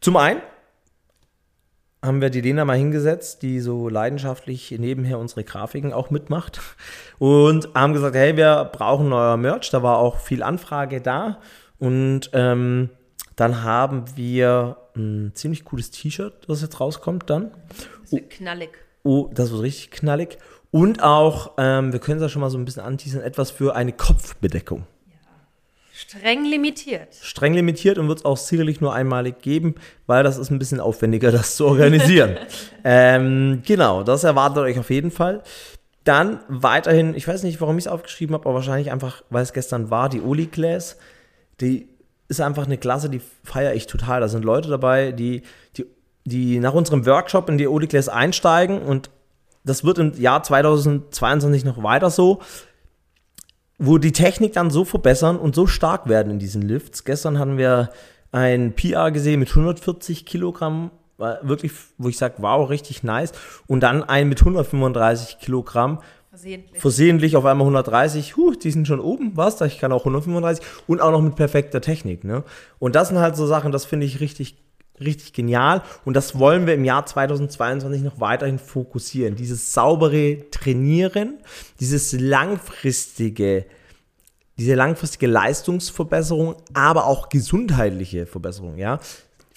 Zum 0.00 0.16
einen 0.16 0.40
haben 2.00 2.20
wir 2.20 2.30
die 2.30 2.40
Lena 2.40 2.64
mal 2.64 2.76
hingesetzt, 2.76 3.42
die 3.42 3.58
so 3.58 3.88
leidenschaftlich 3.88 4.70
nebenher 4.70 5.18
unsere 5.18 5.42
Grafiken 5.42 5.92
auch 5.92 6.10
mitmacht 6.10 6.60
und 7.18 7.74
haben 7.74 7.92
gesagt, 7.92 8.14
hey, 8.14 8.36
wir 8.36 8.70
brauchen 8.72 9.08
neuer 9.08 9.36
Merch. 9.36 9.70
Da 9.70 9.82
war 9.82 9.98
auch 9.98 10.20
viel 10.20 10.44
Anfrage 10.44 11.00
da 11.00 11.40
und 11.80 12.30
ähm, 12.34 12.90
dann 13.34 13.64
haben 13.64 14.04
wir 14.14 14.76
ein 14.94 15.32
ziemlich 15.34 15.64
cooles 15.64 15.90
T-Shirt, 15.90 16.48
das 16.48 16.62
jetzt 16.62 16.78
rauskommt 16.78 17.28
dann. 17.30 17.50
Das 18.10 18.20
wird 18.20 18.30
knallig. 18.30 18.70
Oh, 19.02 19.28
das 19.32 19.50
wird 19.50 19.62
richtig 19.62 19.90
knallig. 19.90 20.38
Und 20.70 21.02
auch, 21.02 21.52
ähm, 21.58 21.92
wir 21.92 22.00
können 22.00 22.18
es 22.18 22.22
ja 22.22 22.28
schon 22.28 22.40
mal 22.40 22.50
so 22.50 22.58
ein 22.58 22.64
bisschen 22.64 22.82
anteasern, 22.82 23.22
etwas 23.22 23.50
für 23.50 23.74
eine 23.74 23.92
Kopfbedeckung. 23.92 24.86
Streng 25.92 26.44
limitiert. 26.44 27.14
Streng 27.20 27.54
limitiert 27.54 27.98
und 27.98 28.06
wird 28.06 28.20
es 28.20 28.24
auch 28.24 28.36
sicherlich 28.36 28.80
nur 28.80 28.94
einmalig 28.94 29.42
geben, 29.42 29.74
weil 30.06 30.22
das 30.22 30.38
ist 30.38 30.50
ein 30.50 30.58
bisschen 30.58 30.80
aufwendiger, 30.80 31.32
das 31.32 31.56
zu 31.56 31.66
organisieren. 31.66 32.36
ähm, 32.84 33.62
genau, 33.66 34.04
das 34.04 34.24
erwartet 34.24 34.58
euch 34.58 34.78
auf 34.78 34.90
jeden 34.90 35.10
Fall. 35.10 35.42
Dann 36.04 36.40
weiterhin, 36.48 37.14
ich 37.14 37.26
weiß 37.26 37.42
nicht, 37.42 37.60
warum 37.60 37.76
ich 37.78 37.84
es 37.84 37.90
aufgeschrieben 37.90 38.34
habe, 38.34 38.46
aber 38.46 38.54
wahrscheinlich 38.54 38.92
einfach, 38.92 39.22
weil 39.30 39.42
es 39.42 39.52
gestern 39.52 39.90
war, 39.90 40.08
die 40.08 40.20
Oli 40.20 40.46
Glass. 40.46 40.96
Die 41.60 41.88
ist 42.28 42.40
einfach 42.40 42.66
eine 42.66 42.78
Klasse, 42.78 43.10
die 43.10 43.20
feiere 43.42 43.74
ich 43.74 43.86
total. 43.86 44.20
Da 44.20 44.28
sind 44.28 44.44
Leute 44.44 44.68
dabei, 44.68 45.12
die, 45.12 45.42
die, 45.76 45.86
die 46.28 46.60
nach 46.60 46.74
unserem 46.74 47.06
Workshop 47.06 47.48
in 47.48 47.58
die 47.58 47.66
Oli 47.66 47.86
Glass 47.86 48.08
einsteigen 48.08 48.80
und 48.80 49.10
das 49.64 49.84
wird 49.84 49.98
im 49.98 50.14
Jahr 50.18 50.42
2022 50.42 51.64
noch 51.64 51.82
weiter 51.82 52.10
so 52.10 52.40
wo 53.78 53.98
die 53.98 54.12
Technik 54.12 54.52
dann 54.52 54.70
so 54.70 54.84
verbessern 54.84 55.38
und 55.38 55.54
so 55.54 55.66
stark 55.66 56.08
werden 56.08 56.32
in 56.32 56.38
diesen 56.38 56.62
Lifts. 56.62 57.04
Gestern 57.04 57.38
hatten 57.38 57.56
wir 57.56 57.90
ein 58.32 58.74
PR 58.74 59.10
gesehen 59.12 59.40
mit 59.40 59.48
140 59.48 60.26
Kilogramm, 60.26 60.90
wirklich, 61.42 61.72
wo 61.96 62.08
ich 62.08 62.18
sage, 62.18 62.34
wow, 62.38 62.68
richtig 62.68 63.02
nice. 63.02 63.32
Und 63.66 63.80
dann 63.80 64.02
ein 64.02 64.28
mit 64.28 64.40
135 64.40 65.38
Kilogramm. 65.38 66.00
Versehentlich. 66.30 66.80
Versehentlich 66.80 67.36
auf 67.36 67.44
einmal 67.44 67.66
130. 67.66 68.36
Huh, 68.36 68.52
die 68.52 68.70
sind 68.70 68.86
schon 68.86 69.00
oben, 69.00 69.32
was? 69.36 69.60
Ich 69.62 69.78
kann 69.78 69.92
auch 69.92 70.00
135. 70.00 70.64
Und 70.86 71.00
auch 71.00 71.10
noch 71.10 71.22
mit 71.22 71.36
perfekter 71.36 71.80
Technik. 71.80 72.24
Ne? 72.24 72.44
Und 72.78 72.94
das 72.94 73.08
sind 73.08 73.18
halt 73.18 73.36
so 73.36 73.46
Sachen, 73.46 73.72
das 73.72 73.84
finde 73.84 74.06
ich 74.06 74.20
richtig 74.20 74.56
richtig 75.00 75.32
genial 75.32 75.82
und 76.04 76.14
das 76.14 76.38
wollen 76.38 76.66
wir 76.66 76.74
im 76.74 76.84
Jahr 76.84 77.06
2022 77.06 78.02
noch 78.02 78.20
weiterhin 78.20 78.58
fokussieren. 78.58 79.36
Dieses 79.36 79.72
saubere 79.72 80.50
Trainieren, 80.50 81.38
dieses 81.80 82.12
langfristige, 82.12 83.66
diese 84.58 84.74
langfristige 84.74 85.26
Leistungsverbesserung, 85.26 86.56
aber 86.74 87.06
auch 87.06 87.28
gesundheitliche 87.28 88.26
Verbesserung, 88.26 88.76
ja. 88.78 89.00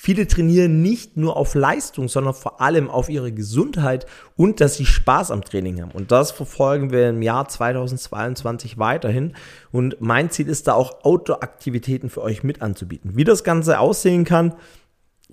Viele 0.03 0.25
trainieren 0.25 0.81
nicht 0.81 1.15
nur 1.15 1.37
auf 1.37 1.53
Leistung, 1.53 2.09
sondern 2.09 2.33
vor 2.33 2.59
allem 2.59 2.89
auf 2.89 3.07
ihre 3.07 3.31
Gesundheit 3.31 4.07
und 4.35 4.59
dass 4.59 4.73
sie 4.73 4.87
Spaß 4.87 5.29
am 5.29 5.43
Training 5.43 5.79
haben. 5.79 5.91
Und 5.91 6.11
das 6.11 6.31
verfolgen 6.31 6.89
wir 6.89 7.09
im 7.09 7.21
Jahr 7.21 7.47
2022 7.47 8.79
weiterhin. 8.79 9.35
Und 9.71 10.01
mein 10.01 10.31
Ziel 10.31 10.47
ist 10.47 10.67
da 10.67 10.73
auch 10.73 11.03
Outdoor-Aktivitäten 11.03 12.09
für 12.09 12.23
euch 12.23 12.41
mit 12.41 12.63
anzubieten. 12.63 13.11
Wie 13.13 13.25
das 13.25 13.43
Ganze 13.43 13.79
aussehen 13.79 14.25
kann, 14.25 14.55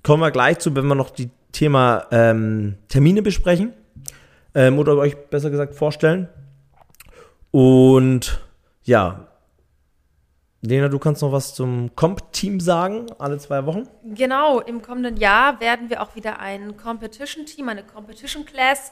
kommen 0.03 0.21
wir 0.21 0.31
gleich 0.31 0.59
zu, 0.59 0.75
wenn 0.75 0.87
wir 0.87 0.95
noch 0.95 1.09
die 1.09 1.29
Thema 1.51 2.07
ähm, 2.11 2.77
Termine 2.87 3.21
besprechen 3.21 3.73
ähm, 4.55 4.79
oder 4.79 4.95
euch 4.97 5.15
besser 5.29 5.49
gesagt 5.49 5.75
vorstellen. 5.75 6.29
Und 7.51 8.41
ja, 8.83 9.27
Lena, 10.61 10.89
du 10.89 10.99
kannst 10.99 11.21
noch 11.21 11.31
was 11.31 11.55
zum 11.55 11.95
Comp-Team 11.95 12.59
sagen, 12.59 13.07
alle 13.17 13.37
zwei 13.37 13.65
Wochen? 13.65 13.87
Genau, 14.03 14.59
im 14.59 14.81
kommenden 14.81 15.15
Jahr 15.17 15.61
werden 15.61 15.89
wir 15.89 16.01
auch 16.01 16.15
wieder 16.15 16.39
ein 16.39 16.75
Competition-Team, 16.75 17.69
eine 17.69 17.83
Competition-Class 17.83 18.91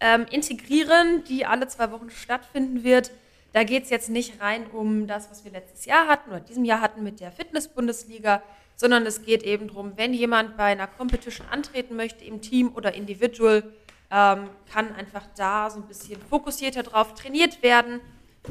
ähm, 0.00 0.26
integrieren, 0.30 1.24
die 1.28 1.44
alle 1.44 1.66
zwei 1.66 1.90
Wochen 1.90 2.10
stattfinden 2.10 2.84
wird. 2.84 3.10
Da 3.52 3.64
geht 3.64 3.84
es 3.84 3.90
jetzt 3.90 4.10
nicht 4.10 4.40
rein 4.40 4.66
um 4.66 5.06
das, 5.06 5.30
was 5.30 5.44
wir 5.44 5.52
letztes 5.52 5.84
Jahr 5.84 6.06
hatten 6.06 6.30
oder 6.30 6.40
diesem 6.40 6.64
Jahr 6.64 6.80
hatten 6.80 7.02
mit 7.02 7.20
der 7.20 7.32
Fitness-Bundesliga, 7.32 8.42
sondern 8.76 9.06
es 9.06 9.24
geht 9.24 9.42
eben 9.42 9.68
darum, 9.68 9.92
wenn 9.96 10.14
jemand 10.14 10.56
bei 10.56 10.64
einer 10.64 10.86
Competition 10.86 11.46
antreten 11.48 11.96
möchte, 11.96 12.24
im 12.24 12.40
Team 12.40 12.72
oder 12.74 12.94
individual, 12.94 13.64
ähm, 14.10 14.50
kann 14.72 14.94
einfach 14.94 15.24
da 15.36 15.68
so 15.70 15.80
ein 15.80 15.86
bisschen 15.86 16.20
fokussierter 16.30 16.82
drauf 16.82 17.14
trainiert 17.14 17.62
werden. 17.62 18.00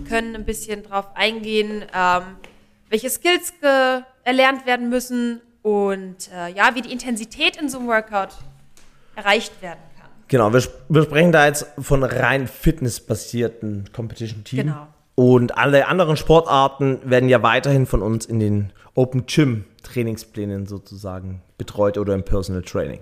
Können 0.07 0.35
ein 0.35 0.45
bisschen 0.45 0.83
drauf 0.83 1.07
eingehen, 1.15 1.85
ähm, 1.93 2.23
welche 2.89 3.09
Skills 3.09 3.53
erlernt 4.23 4.65
werden 4.65 4.89
müssen 4.89 5.41
und 5.63 6.29
äh, 6.31 6.49
ja, 6.49 6.75
wie 6.75 6.81
die 6.81 6.91
Intensität 6.91 7.57
in 7.57 7.69
so 7.69 7.79
einem 7.79 7.87
Workout 7.87 8.29
erreicht 9.15 9.61
werden. 9.61 9.79
Genau, 10.27 10.53
wir, 10.53 10.61
wir 10.89 11.03
sprechen 11.03 11.31
da 11.31 11.45
jetzt 11.45 11.67
von 11.79 12.03
rein 12.03 12.47
fitnessbasierten 12.47 13.89
Competition-Team. 13.93 14.59
Genau. 14.59 14.87
Und 15.15 15.57
alle 15.57 15.87
anderen 15.87 16.17
Sportarten 16.17 16.99
werden 17.03 17.29
ja 17.29 17.41
weiterhin 17.41 17.85
von 17.85 18.01
uns 18.01 18.25
in 18.25 18.39
den 18.39 18.73
Open 18.93 19.25
Gym 19.25 19.65
Trainingsplänen 19.83 20.67
sozusagen 20.67 21.41
betreut 21.57 21.97
oder 21.97 22.13
im 22.13 22.23
Personal 22.23 22.61
Training. 22.61 22.99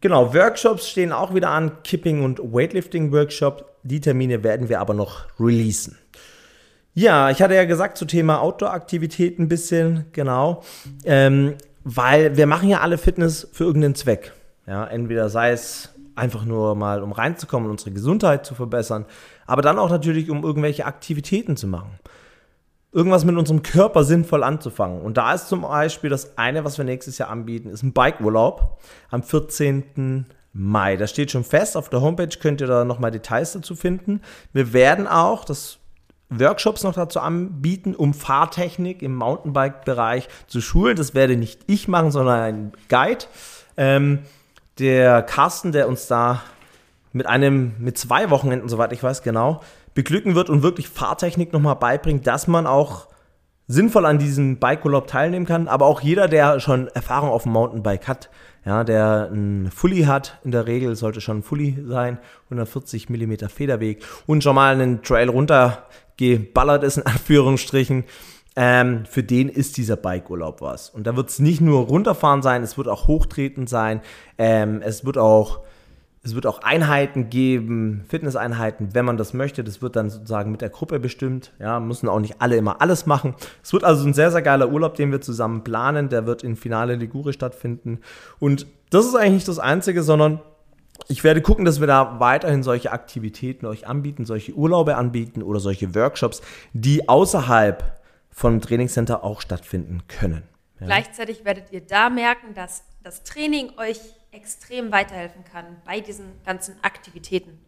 Genau, 0.00 0.32
Workshops 0.32 0.88
stehen 0.88 1.12
auch 1.12 1.34
wieder 1.34 1.50
an, 1.50 1.82
Kipping 1.82 2.24
und 2.24 2.38
Weightlifting 2.38 3.12
Workshop. 3.12 3.66
Die 3.82 4.00
Termine 4.00 4.42
werden 4.42 4.68
wir 4.68 4.80
aber 4.80 4.94
noch 4.94 5.26
releasen. 5.38 5.98
Ja, 6.94 7.30
ich 7.30 7.42
hatte 7.42 7.54
ja 7.54 7.64
gesagt 7.64 7.98
zu 7.98 8.04
Thema 8.04 8.40
Outdoor-Aktivitäten 8.40 9.42
ein 9.42 9.48
bisschen, 9.48 10.06
genau, 10.12 10.62
ähm, 11.04 11.54
weil 11.84 12.36
wir 12.36 12.46
machen 12.46 12.68
ja 12.68 12.80
alle 12.80 12.98
Fitness 12.98 13.48
für 13.52 13.64
irgendeinen 13.64 13.94
Zweck. 13.94 14.32
Ja, 14.66 14.86
entweder 14.86 15.28
sei 15.28 15.50
es 15.50 15.90
einfach 16.16 16.44
nur 16.44 16.74
mal, 16.74 17.02
um 17.02 17.12
reinzukommen 17.12 17.66
und 17.66 17.72
unsere 17.72 17.92
Gesundheit 17.92 18.46
zu 18.46 18.54
verbessern, 18.54 19.06
aber 19.46 19.62
dann 19.62 19.78
auch 19.78 19.90
natürlich, 19.90 20.30
um 20.30 20.44
irgendwelche 20.44 20.86
Aktivitäten 20.86 21.56
zu 21.56 21.66
machen. 21.66 21.98
Irgendwas 22.92 23.24
mit 23.24 23.36
unserem 23.36 23.62
Körper 23.62 24.02
sinnvoll 24.02 24.42
anzufangen. 24.42 25.02
Und 25.02 25.16
da 25.16 25.32
ist 25.32 25.48
zum 25.48 25.62
Beispiel 25.62 26.10
das 26.10 26.36
eine, 26.36 26.64
was 26.64 26.76
wir 26.76 26.84
nächstes 26.84 27.18
Jahr 27.18 27.30
anbieten, 27.30 27.68
ist 27.68 27.84
ein 27.84 27.92
Bikeurlaub 27.92 28.80
am 29.10 29.22
14. 29.22 30.26
Mai. 30.52 30.96
Das 30.96 31.10
steht 31.10 31.30
schon 31.30 31.44
fest. 31.44 31.76
Auf 31.76 31.88
der 31.88 32.00
Homepage 32.00 32.36
könnt 32.40 32.60
ihr 32.60 32.66
da 32.66 32.84
nochmal 32.84 33.12
Details 33.12 33.52
dazu 33.52 33.76
finden. 33.76 34.20
Wir 34.52 34.72
werden 34.72 35.06
auch 35.06 35.44
das 35.44 35.78
Workshops 36.30 36.84
noch 36.84 36.94
dazu 36.94 37.20
anbieten, 37.20 37.94
um 37.94 38.14
Fahrtechnik 38.14 39.02
im 39.02 39.14
Mountainbike-Bereich 39.16 40.28
zu 40.46 40.60
schulen. 40.60 40.96
Das 40.96 41.14
werde 41.14 41.36
nicht 41.36 41.62
ich 41.66 41.88
machen, 41.88 42.10
sondern 42.10 42.40
ein 42.40 42.72
Guide. 42.88 43.26
Ähm, 43.76 44.20
der 44.80 45.22
Carsten, 45.22 45.72
der 45.72 45.88
uns 45.88 46.06
da 46.06 46.42
mit 47.12 47.26
einem, 47.26 47.74
mit 47.78 47.98
zwei 47.98 48.30
Wochenenden, 48.30 48.68
soweit 48.68 48.92
ich 48.92 49.02
weiß 49.02 49.22
genau, 49.22 49.60
beglücken 49.94 50.34
wird 50.34 50.50
und 50.50 50.62
wirklich 50.62 50.88
Fahrtechnik 50.88 51.52
nochmal 51.52 51.76
beibringt, 51.76 52.26
dass 52.26 52.48
man 52.48 52.66
auch 52.66 53.08
sinnvoll 53.66 54.06
an 54.06 54.18
diesem 54.18 54.58
Bike-Urlaub 54.58 55.06
teilnehmen 55.06 55.46
kann. 55.46 55.68
Aber 55.68 55.86
auch 55.86 56.00
jeder, 56.00 56.26
der 56.28 56.60
schon 56.60 56.88
Erfahrung 56.88 57.30
auf 57.30 57.44
dem 57.44 57.52
Mountainbike 57.52 58.08
hat, 58.08 58.30
ja, 58.64 58.84
der 58.84 59.30
ein 59.32 59.70
Fully 59.72 60.02
hat, 60.02 60.38
in 60.44 60.50
der 60.50 60.66
Regel 60.66 60.94
sollte 60.96 61.20
schon 61.20 61.38
ein 61.38 61.42
Fully 61.42 61.78
sein, 61.86 62.18
140 62.44 63.08
mm 63.08 63.46
Federweg 63.48 64.04
und 64.26 64.42
schon 64.42 64.54
mal 64.54 64.74
einen 64.74 65.02
Trail 65.02 65.28
runtergeballert 65.28 66.82
ist, 66.82 66.98
in 66.98 67.06
Anführungsstrichen, 67.06 68.04
ähm, 68.62 69.06
für 69.06 69.22
den 69.22 69.48
ist 69.48 69.78
dieser 69.78 69.96
Bike-Urlaub 69.96 70.60
was. 70.60 70.90
Und 70.90 71.06
da 71.06 71.16
wird 71.16 71.30
es 71.30 71.38
nicht 71.38 71.62
nur 71.62 71.86
runterfahren 71.86 72.42
sein, 72.42 72.62
es 72.62 72.76
wird 72.76 72.88
auch 72.88 73.08
hochtreten 73.08 73.66
sein, 73.66 74.02
ähm, 74.36 74.82
es 74.84 75.06
wird 75.06 75.16
auch 75.16 75.60
es 76.22 76.34
wird 76.34 76.44
auch 76.44 76.58
Einheiten 76.58 77.30
geben, 77.30 78.04
Fitnesseinheiten, 78.06 78.94
wenn 78.94 79.06
man 79.06 79.16
das 79.16 79.32
möchte. 79.32 79.64
Das 79.64 79.80
wird 79.80 79.96
dann 79.96 80.10
sozusagen 80.10 80.50
mit 80.50 80.60
der 80.60 80.68
Gruppe 80.68 81.00
bestimmt. 81.00 81.54
Ja, 81.58 81.80
müssen 81.80 82.10
auch 82.10 82.20
nicht 82.20 82.42
alle 82.42 82.58
immer 82.58 82.82
alles 82.82 83.06
machen. 83.06 83.34
Es 83.62 83.72
wird 83.72 83.84
also 83.84 84.06
ein 84.06 84.12
sehr, 84.12 84.30
sehr 84.30 84.42
geiler 84.42 84.70
Urlaub, 84.70 84.96
den 84.96 85.12
wir 85.12 85.22
zusammen 85.22 85.64
planen. 85.64 86.10
Der 86.10 86.26
wird 86.26 86.44
in 86.44 86.56
Finale 86.56 86.96
Ligure 86.96 87.32
stattfinden. 87.32 88.00
Und 88.38 88.66
das 88.90 89.06
ist 89.06 89.14
eigentlich 89.14 89.32
nicht 89.32 89.48
das 89.48 89.58
Einzige, 89.58 90.02
sondern 90.02 90.40
ich 91.08 91.24
werde 91.24 91.40
gucken, 91.40 91.64
dass 91.64 91.80
wir 91.80 91.86
da 91.86 92.20
weiterhin 92.20 92.62
solche 92.62 92.92
Aktivitäten 92.92 93.64
euch 93.64 93.86
anbieten, 93.86 94.26
solche 94.26 94.52
Urlaube 94.52 94.96
anbieten 94.96 95.42
oder 95.42 95.58
solche 95.58 95.94
Workshops, 95.94 96.42
die 96.74 97.08
außerhalb 97.08 97.98
vom 98.40 98.62
Trainingscenter 98.62 99.22
auch 99.22 99.42
stattfinden 99.42 100.00
können. 100.08 100.42
Ja. 100.80 100.86
Gleichzeitig 100.86 101.44
werdet 101.44 101.72
ihr 101.72 101.82
da 101.82 102.08
merken, 102.08 102.54
dass 102.54 102.84
das 103.02 103.22
Training 103.22 103.72
euch 103.76 104.00
extrem 104.32 104.90
weiterhelfen 104.90 105.44
kann 105.44 105.66
bei 105.84 106.00
diesen 106.00 106.24
ganzen 106.46 106.76
Aktivitäten. 106.80 107.58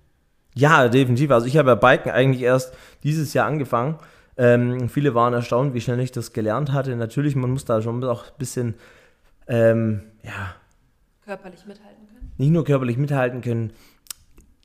Ja, 0.54 0.88
definitiv. 0.88 1.30
Also 1.30 1.46
ich 1.46 1.58
habe 1.58 1.68
ja 1.68 1.74
Biken 1.74 2.10
eigentlich 2.10 2.42
erst 2.42 2.74
dieses 3.02 3.34
Jahr 3.34 3.46
angefangen. 3.48 3.98
Ähm, 4.38 4.88
viele 4.88 5.14
waren 5.14 5.34
erstaunt, 5.34 5.74
wie 5.74 5.80
schnell 5.82 6.00
ich 6.00 6.10
das 6.10 6.32
gelernt 6.32 6.72
hatte. 6.72 6.96
Natürlich, 6.96 7.36
man 7.36 7.50
muss 7.50 7.66
da 7.66 7.82
schon 7.82 8.02
auch 8.04 8.28
ein 8.28 8.38
bisschen, 8.38 8.74
ähm, 9.48 10.00
ja. 10.22 10.54
Körperlich 11.22 11.66
mithalten 11.66 12.06
können. 12.06 12.32
Nicht 12.38 12.50
nur 12.50 12.64
körperlich 12.64 12.96
mithalten 12.96 13.42
können. 13.42 13.74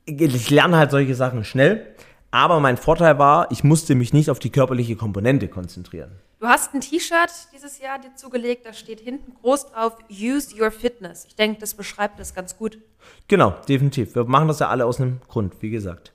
Ich 0.06 0.48
lerne 0.48 0.78
halt 0.78 0.90
solche 0.90 1.14
Sachen 1.14 1.44
schnell. 1.44 1.94
Aber 2.30 2.60
mein 2.60 2.76
Vorteil 2.76 3.18
war, 3.18 3.50
ich 3.50 3.64
musste 3.64 3.94
mich 3.94 4.12
nicht 4.12 4.30
auf 4.30 4.38
die 4.38 4.50
körperliche 4.50 4.96
Komponente 4.96 5.48
konzentrieren. 5.48 6.10
Du 6.40 6.46
hast 6.46 6.72
ein 6.74 6.80
T-Shirt 6.80 7.30
dieses 7.52 7.80
Jahr 7.80 7.98
dir 7.98 8.14
zugelegt, 8.14 8.64
da 8.64 8.72
steht 8.72 9.00
hinten 9.00 9.34
groß 9.42 9.72
drauf 9.72 9.96
Use 10.10 10.54
Your 10.60 10.70
Fitness. 10.70 11.24
Ich 11.26 11.34
denke, 11.34 11.60
das 11.60 11.74
beschreibt 11.74 12.20
das 12.20 12.34
ganz 12.34 12.56
gut. 12.56 12.78
Genau, 13.26 13.54
definitiv. 13.68 14.14
Wir 14.14 14.24
machen 14.24 14.46
das 14.46 14.60
ja 14.60 14.68
alle 14.68 14.86
aus 14.86 15.00
einem 15.00 15.20
Grund, 15.26 15.54
wie 15.62 15.70
gesagt. 15.70 16.12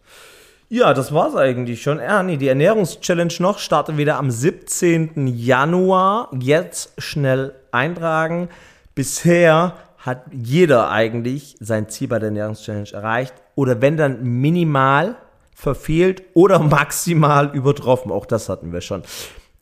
Ja, 0.69 0.93
das 0.93 1.13
war's 1.13 1.36
eigentlich 1.36 1.82
schon. 1.82 1.99
Ja, 1.99 2.23
nee, 2.23 2.38
die 2.38 2.47
Ernährungschallenge 2.47 3.34
noch 3.39 3.60
startet 3.60 3.97
wieder 3.97 4.17
am 4.17 4.32
17. 4.32 5.28
Januar. 5.28 6.30
Jetzt 6.39 6.93
schnell 6.99 7.54
eintragen. 7.71 8.49
Bisher 8.95 9.76
hat 9.97 10.23
jeder 10.32 10.89
eigentlich 10.89 11.58
sein 11.60 11.89
Ziel 11.89 12.08
bei 12.08 12.19
der 12.19 12.30
Ernährungschallenge 12.30 12.93
erreicht. 12.93 13.34
Oder 13.56 13.82
wenn 13.82 13.97
dann 13.97 14.23
minimal 14.23 15.17
verfehlt 15.63 16.23
oder 16.34 16.60
maximal 16.80 17.56
übertroffen. 17.56 18.12
Auch 18.12 18.26
das 18.26 18.49
hatten 18.49 18.71
wir 18.71 18.82
schon. 18.82 19.02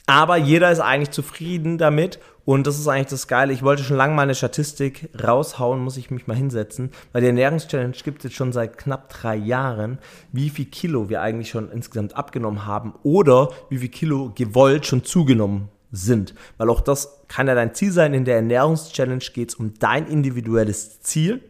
Aber 0.08 0.36
jeder 0.36 0.72
ist 0.72 0.82
eigentlich 0.82 1.12
zufrieden 1.12 1.78
damit 1.78 2.20
und 2.44 2.66
das 2.68 2.80
ist 2.80 2.88
eigentlich 2.88 3.08
das 3.08 3.28
Geile. 3.28 3.54
Ich 3.54 3.64
wollte 3.64 3.84
schon 3.84 3.98
lange 3.98 4.16
mal 4.16 4.24
eine 4.24 4.36
Statistik 4.36 5.10
raushauen, 5.24 5.80
muss 5.80 5.96
ich 5.96 6.10
mich 6.10 6.28
mal 6.28 6.36
hinsetzen, 6.36 6.90
weil 7.14 7.22
die 7.22 7.28
Ernährungschallenge 7.28 7.94
gibt 8.04 8.18
es 8.18 8.24
jetzt 8.26 8.36
schon 8.36 8.52
seit 8.52 8.78
knapp 8.78 9.10
drei 9.10 9.36
Jahren, 9.36 10.00
wie 10.32 10.50
viel 10.50 10.66
Kilo 10.66 11.08
wir 11.08 11.22
eigentlich 11.22 11.50
schon 11.50 11.72
insgesamt 11.72 12.18
abgenommen 12.18 12.66
haben 12.66 12.96
oder 13.04 13.52
wie 13.70 13.78
viel 13.78 13.90
Kilo 13.90 14.32
gewollt 14.36 14.88
schon 14.88 15.04
zugenommen 15.04 15.70
sind. 15.92 16.34
Weil 16.58 16.70
auch 16.70 16.82
das 16.82 17.22
kann 17.28 17.48
ja 17.48 17.56
dein 17.56 17.76
Ziel 17.76 17.92
sein. 17.92 18.14
In 18.14 18.26
der 18.26 18.38
Ernährungschallenge 18.38 19.24
geht 19.34 19.50
es 19.50 19.56
um 19.56 19.76
dein 19.80 20.08
individuelles 20.08 21.02
Ziel 21.02 21.42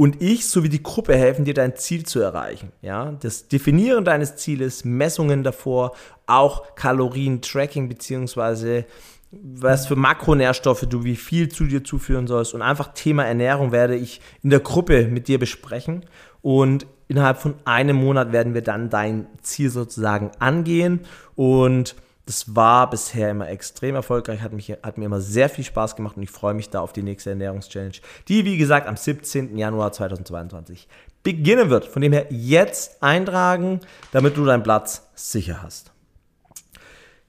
und 0.00 0.22
ich 0.22 0.48
sowie 0.48 0.70
die 0.70 0.82
Gruppe 0.82 1.14
helfen 1.14 1.44
dir, 1.44 1.52
dein 1.52 1.76
Ziel 1.76 2.06
zu 2.06 2.20
erreichen. 2.20 2.72
Ja, 2.80 3.12
das 3.20 3.48
Definieren 3.48 4.02
deines 4.06 4.34
Zieles, 4.36 4.82
Messungen 4.82 5.42
davor, 5.42 5.92
auch 6.26 6.74
Kalorien-Tracking 6.74 7.86
beziehungsweise 7.86 8.86
was 9.30 9.86
für 9.86 9.96
Makronährstoffe 9.96 10.86
du 10.88 11.04
wie 11.04 11.16
viel 11.16 11.50
zu 11.50 11.64
dir 11.64 11.84
zuführen 11.84 12.26
sollst 12.26 12.54
und 12.54 12.62
einfach 12.62 12.94
Thema 12.94 13.26
Ernährung 13.26 13.72
werde 13.72 13.94
ich 13.94 14.22
in 14.42 14.48
der 14.48 14.60
Gruppe 14.60 15.06
mit 15.06 15.28
dir 15.28 15.38
besprechen 15.38 16.06
und 16.40 16.86
innerhalb 17.08 17.36
von 17.36 17.56
einem 17.66 17.96
Monat 17.96 18.32
werden 18.32 18.54
wir 18.54 18.62
dann 18.62 18.88
dein 18.88 19.26
Ziel 19.42 19.68
sozusagen 19.68 20.30
angehen 20.38 21.00
und 21.36 21.94
das 22.30 22.54
war 22.54 22.88
bisher 22.88 23.32
immer 23.32 23.48
extrem 23.48 23.96
erfolgreich, 23.96 24.40
hat, 24.40 24.52
mich, 24.52 24.70
hat 24.70 24.98
mir 24.98 25.06
immer 25.06 25.20
sehr 25.20 25.48
viel 25.48 25.64
Spaß 25.64 25.96
gemacht 25.96 26.16
und 26.16 26.22
ich 26.22 26.30
freue 26.30 26.54
mich 26.54 26.70
da 26.70 26.78
auf 26.78 26.92
die 26.92 27.02
nächste 27.02 27.30
Ernährungschallenge, 27.30 27.94
die 28.28 28.44
wie 28.44 28.56
gesagt 28.56 28.86
am 28.86 28.96
17. 28.96 29.58
Januar 29.58 29.90
2022 29.90 30.86
beginnen 31.24 31.70
wird. 31.70 31.86
Von 31.86 32.02
dem 32.02 32.12
her 32.12 32.28
jetzt 32.30 33.02
eintragen, 33.02 33.80
damit 34.12 34.36
du 34.36 34.44
deinen 34.44 34.62
Platz 34.62 35.10
sicher 35.16 35.60
hast. 35.60 35.90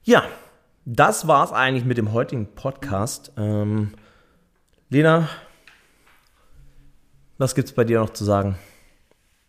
Ja, 0.04 0.22
das 0.84 1.26
war 1.26 1.46
es 1.46 1.50
eigentlich 1.50 1.84
mit 1.84 1.98
dem 1.98 2.12
heutigen 2.12 2.54
Podcast. 2.54 3.32
Ähm, 3.36 3.94
Lena, 4.88 5.28
was 7.38 7.56
gibt 7.56 7.66
es 7.66 7.74
bei 7.74 7.82
dir 7.82 7.98
noch 7.98 8.10
zu 8.10 8.24
sagen? 8.24 8.56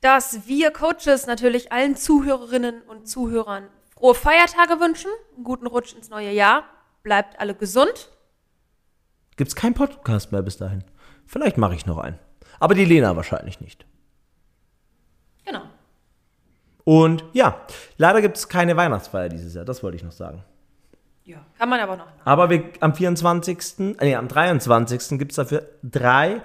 Dass 0.02 0.48
wir 0.48 0.72
Coaches 0.72 1.28
natürlich 1.28 1.72
allen 1.72 1.96
Zuhörerinnen 1.96 2.82
und 2.82 3.08
Zuhörern 3.08 3.68
frohe 4.04 4.16
Feiertage 4.16 4.82
wünschen, 4.82 5.10
einen 5.34 5.46
guten 5.46 5.66
Rutsch 5.66 5.96
ins 5.96 6.10
neue 6.10 6.32
Jahr, 6.32 6.66
bleibt 7.04 7.40
alle 7.40 7.56
gesund. 7.56 8.10
Gibt 9.38 9.48
es 9.48 9.56
keinen 9.56 9.76
Podcast 9.76 10.34
mehr 10.34 10.42
bis 10.42 10.58
dahin? 10.58 10.84
Vielleicht 11.26 11.58
mache 11.58 11.76
ich 11.76 11.86
noch 11.86 12.00
einen. 12.00 12.20
Aber 12.60 12.76
die 12.76 12.84
Lena 12.84 13.16
wahrscheinlich 13.16 13.62
nicht. 13.62 13.86
Genau. 15.46 15.62
Und 16.84 17.24
ja, 17.32 17.62
leider 17.96 18.22
gibt 18.22 18.36
es 18.36 18.50
keine 18.50 18.76
Weihnachtsfeier 18.76 19.30
dieses 19.30 19.54
Jahr, 19.54 19.64
das 19.64 19.82
wollte 19.84 19.96
ich 19.96 20.04
noch 20.04 20.12
sagen. 20.12 20.44
Ja, 21.24 21.38
kann 21.58 21.70
man 21.70 21.80
aber 21.80 21.96
noch. 21.96 22.06
Machen. 22.06 22.22
Aber 22.26 22.50
wir, 22.50 22.72
am 22.82 22.94
24., 22.94 23.80
äh, 23.80 23.96
nee, 24.02 24.16
am 24.18 24.28
23. 24.28 25.18
gibt 25.18 25.32
es 25.32 25.38
dafür 25.38 25.66
drei 25.82 26.42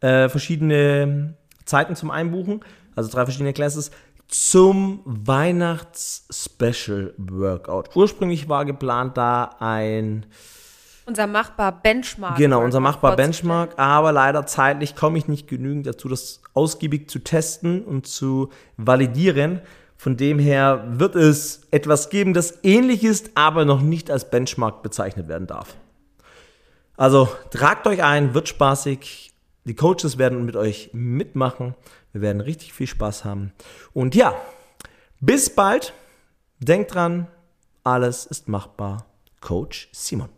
äh, 0.00 0.30
verschiedene 0.30 1.34
Zeiten 1.66 1.96
zum 1.96 2.10
Einbuchen, 2.10 2.64
also 2.96 3.10
drei 3.10 3.26
verschiedene 3.26 3.52
Classes 3.52 3.90
zum 4.28 5.00
Weihnachts-Special-Workout. 5.04 7.96
Ursprünglich 7.96 8.48
war 8.48 8.64
geplant, 8.64 9.16
da 9.16 9.56
ein 9.58 10.26
Unser 11.06 11.26
machbar 11.26 11.72
Benchmark. 11.72 12.36
Genau, 12.36 12.62
unser 12.62 12.80
machbar 12.80 13.16
Benchmark, 13.16 13.78
aber 13.78 14.12
leider 14.12 14.46
zeitlich 14.46 14.94
komme 14.94 15.18
ich 15.18 15.26
nicht 15.26 15.48
genügend 15.48 15.86
dazu, 15.86 16.08
das 16.08 16.42
ausgiebig 16.52 17.08
zu 17.08 17.20
testen 17.20 17.82
und 17.82 18.06
zu 18.06 18.50
validieren. 18.76 19.62
Von 19.96 20.16
dem 20.16 20.38
her 20.38 20.84
wird 20.90 21.16
es 21.16 21.62
etwas 21.70 22.10
geben, 22.10 22.34
das 22.34 22.62
ähnlich 22.62 23.02
ist, 23.02 23.30
aber 23.34 23.64
noch 23.64 23.80
nicht 23.80 24.10
als 24.10 24.30
Benchmark 24.30 24.82
bezeichnet 24.82 25.28
werden 25.28 25.46
darf. 25.46 25.74
Also 26.96 27.28
tragt 27.50 27.86
euch 27.86 28.02
ein, 28.02 28.34
wird 28.34 28.48
spaßig. 28.48 29.32
Die 29.64 29.74
Coaches 29.74 30.18
werden 30.18 30.44
mit 30.44 30.56
euch 30.56 30.90
mitmachen. 30.92 31.74
Wir 32.18 32.22
werden 32.22 32.40
richtig 32.40 32.72
viel 32.72 32.88
Spaß 32.88 33.24
haben. 33.24 33.52
Und 33.94 34.16
ja, 34.16 34.34
bis 35.20 35.54
bald. 35.54 35.92
Denkt 36.58 36.94
dran, 36.94 37.28
alles 37.84 38.26
ist 38.26 38.48
machbar. 38.48 39.06
Coach 39.40 39.88
Simon. 39.92 40.28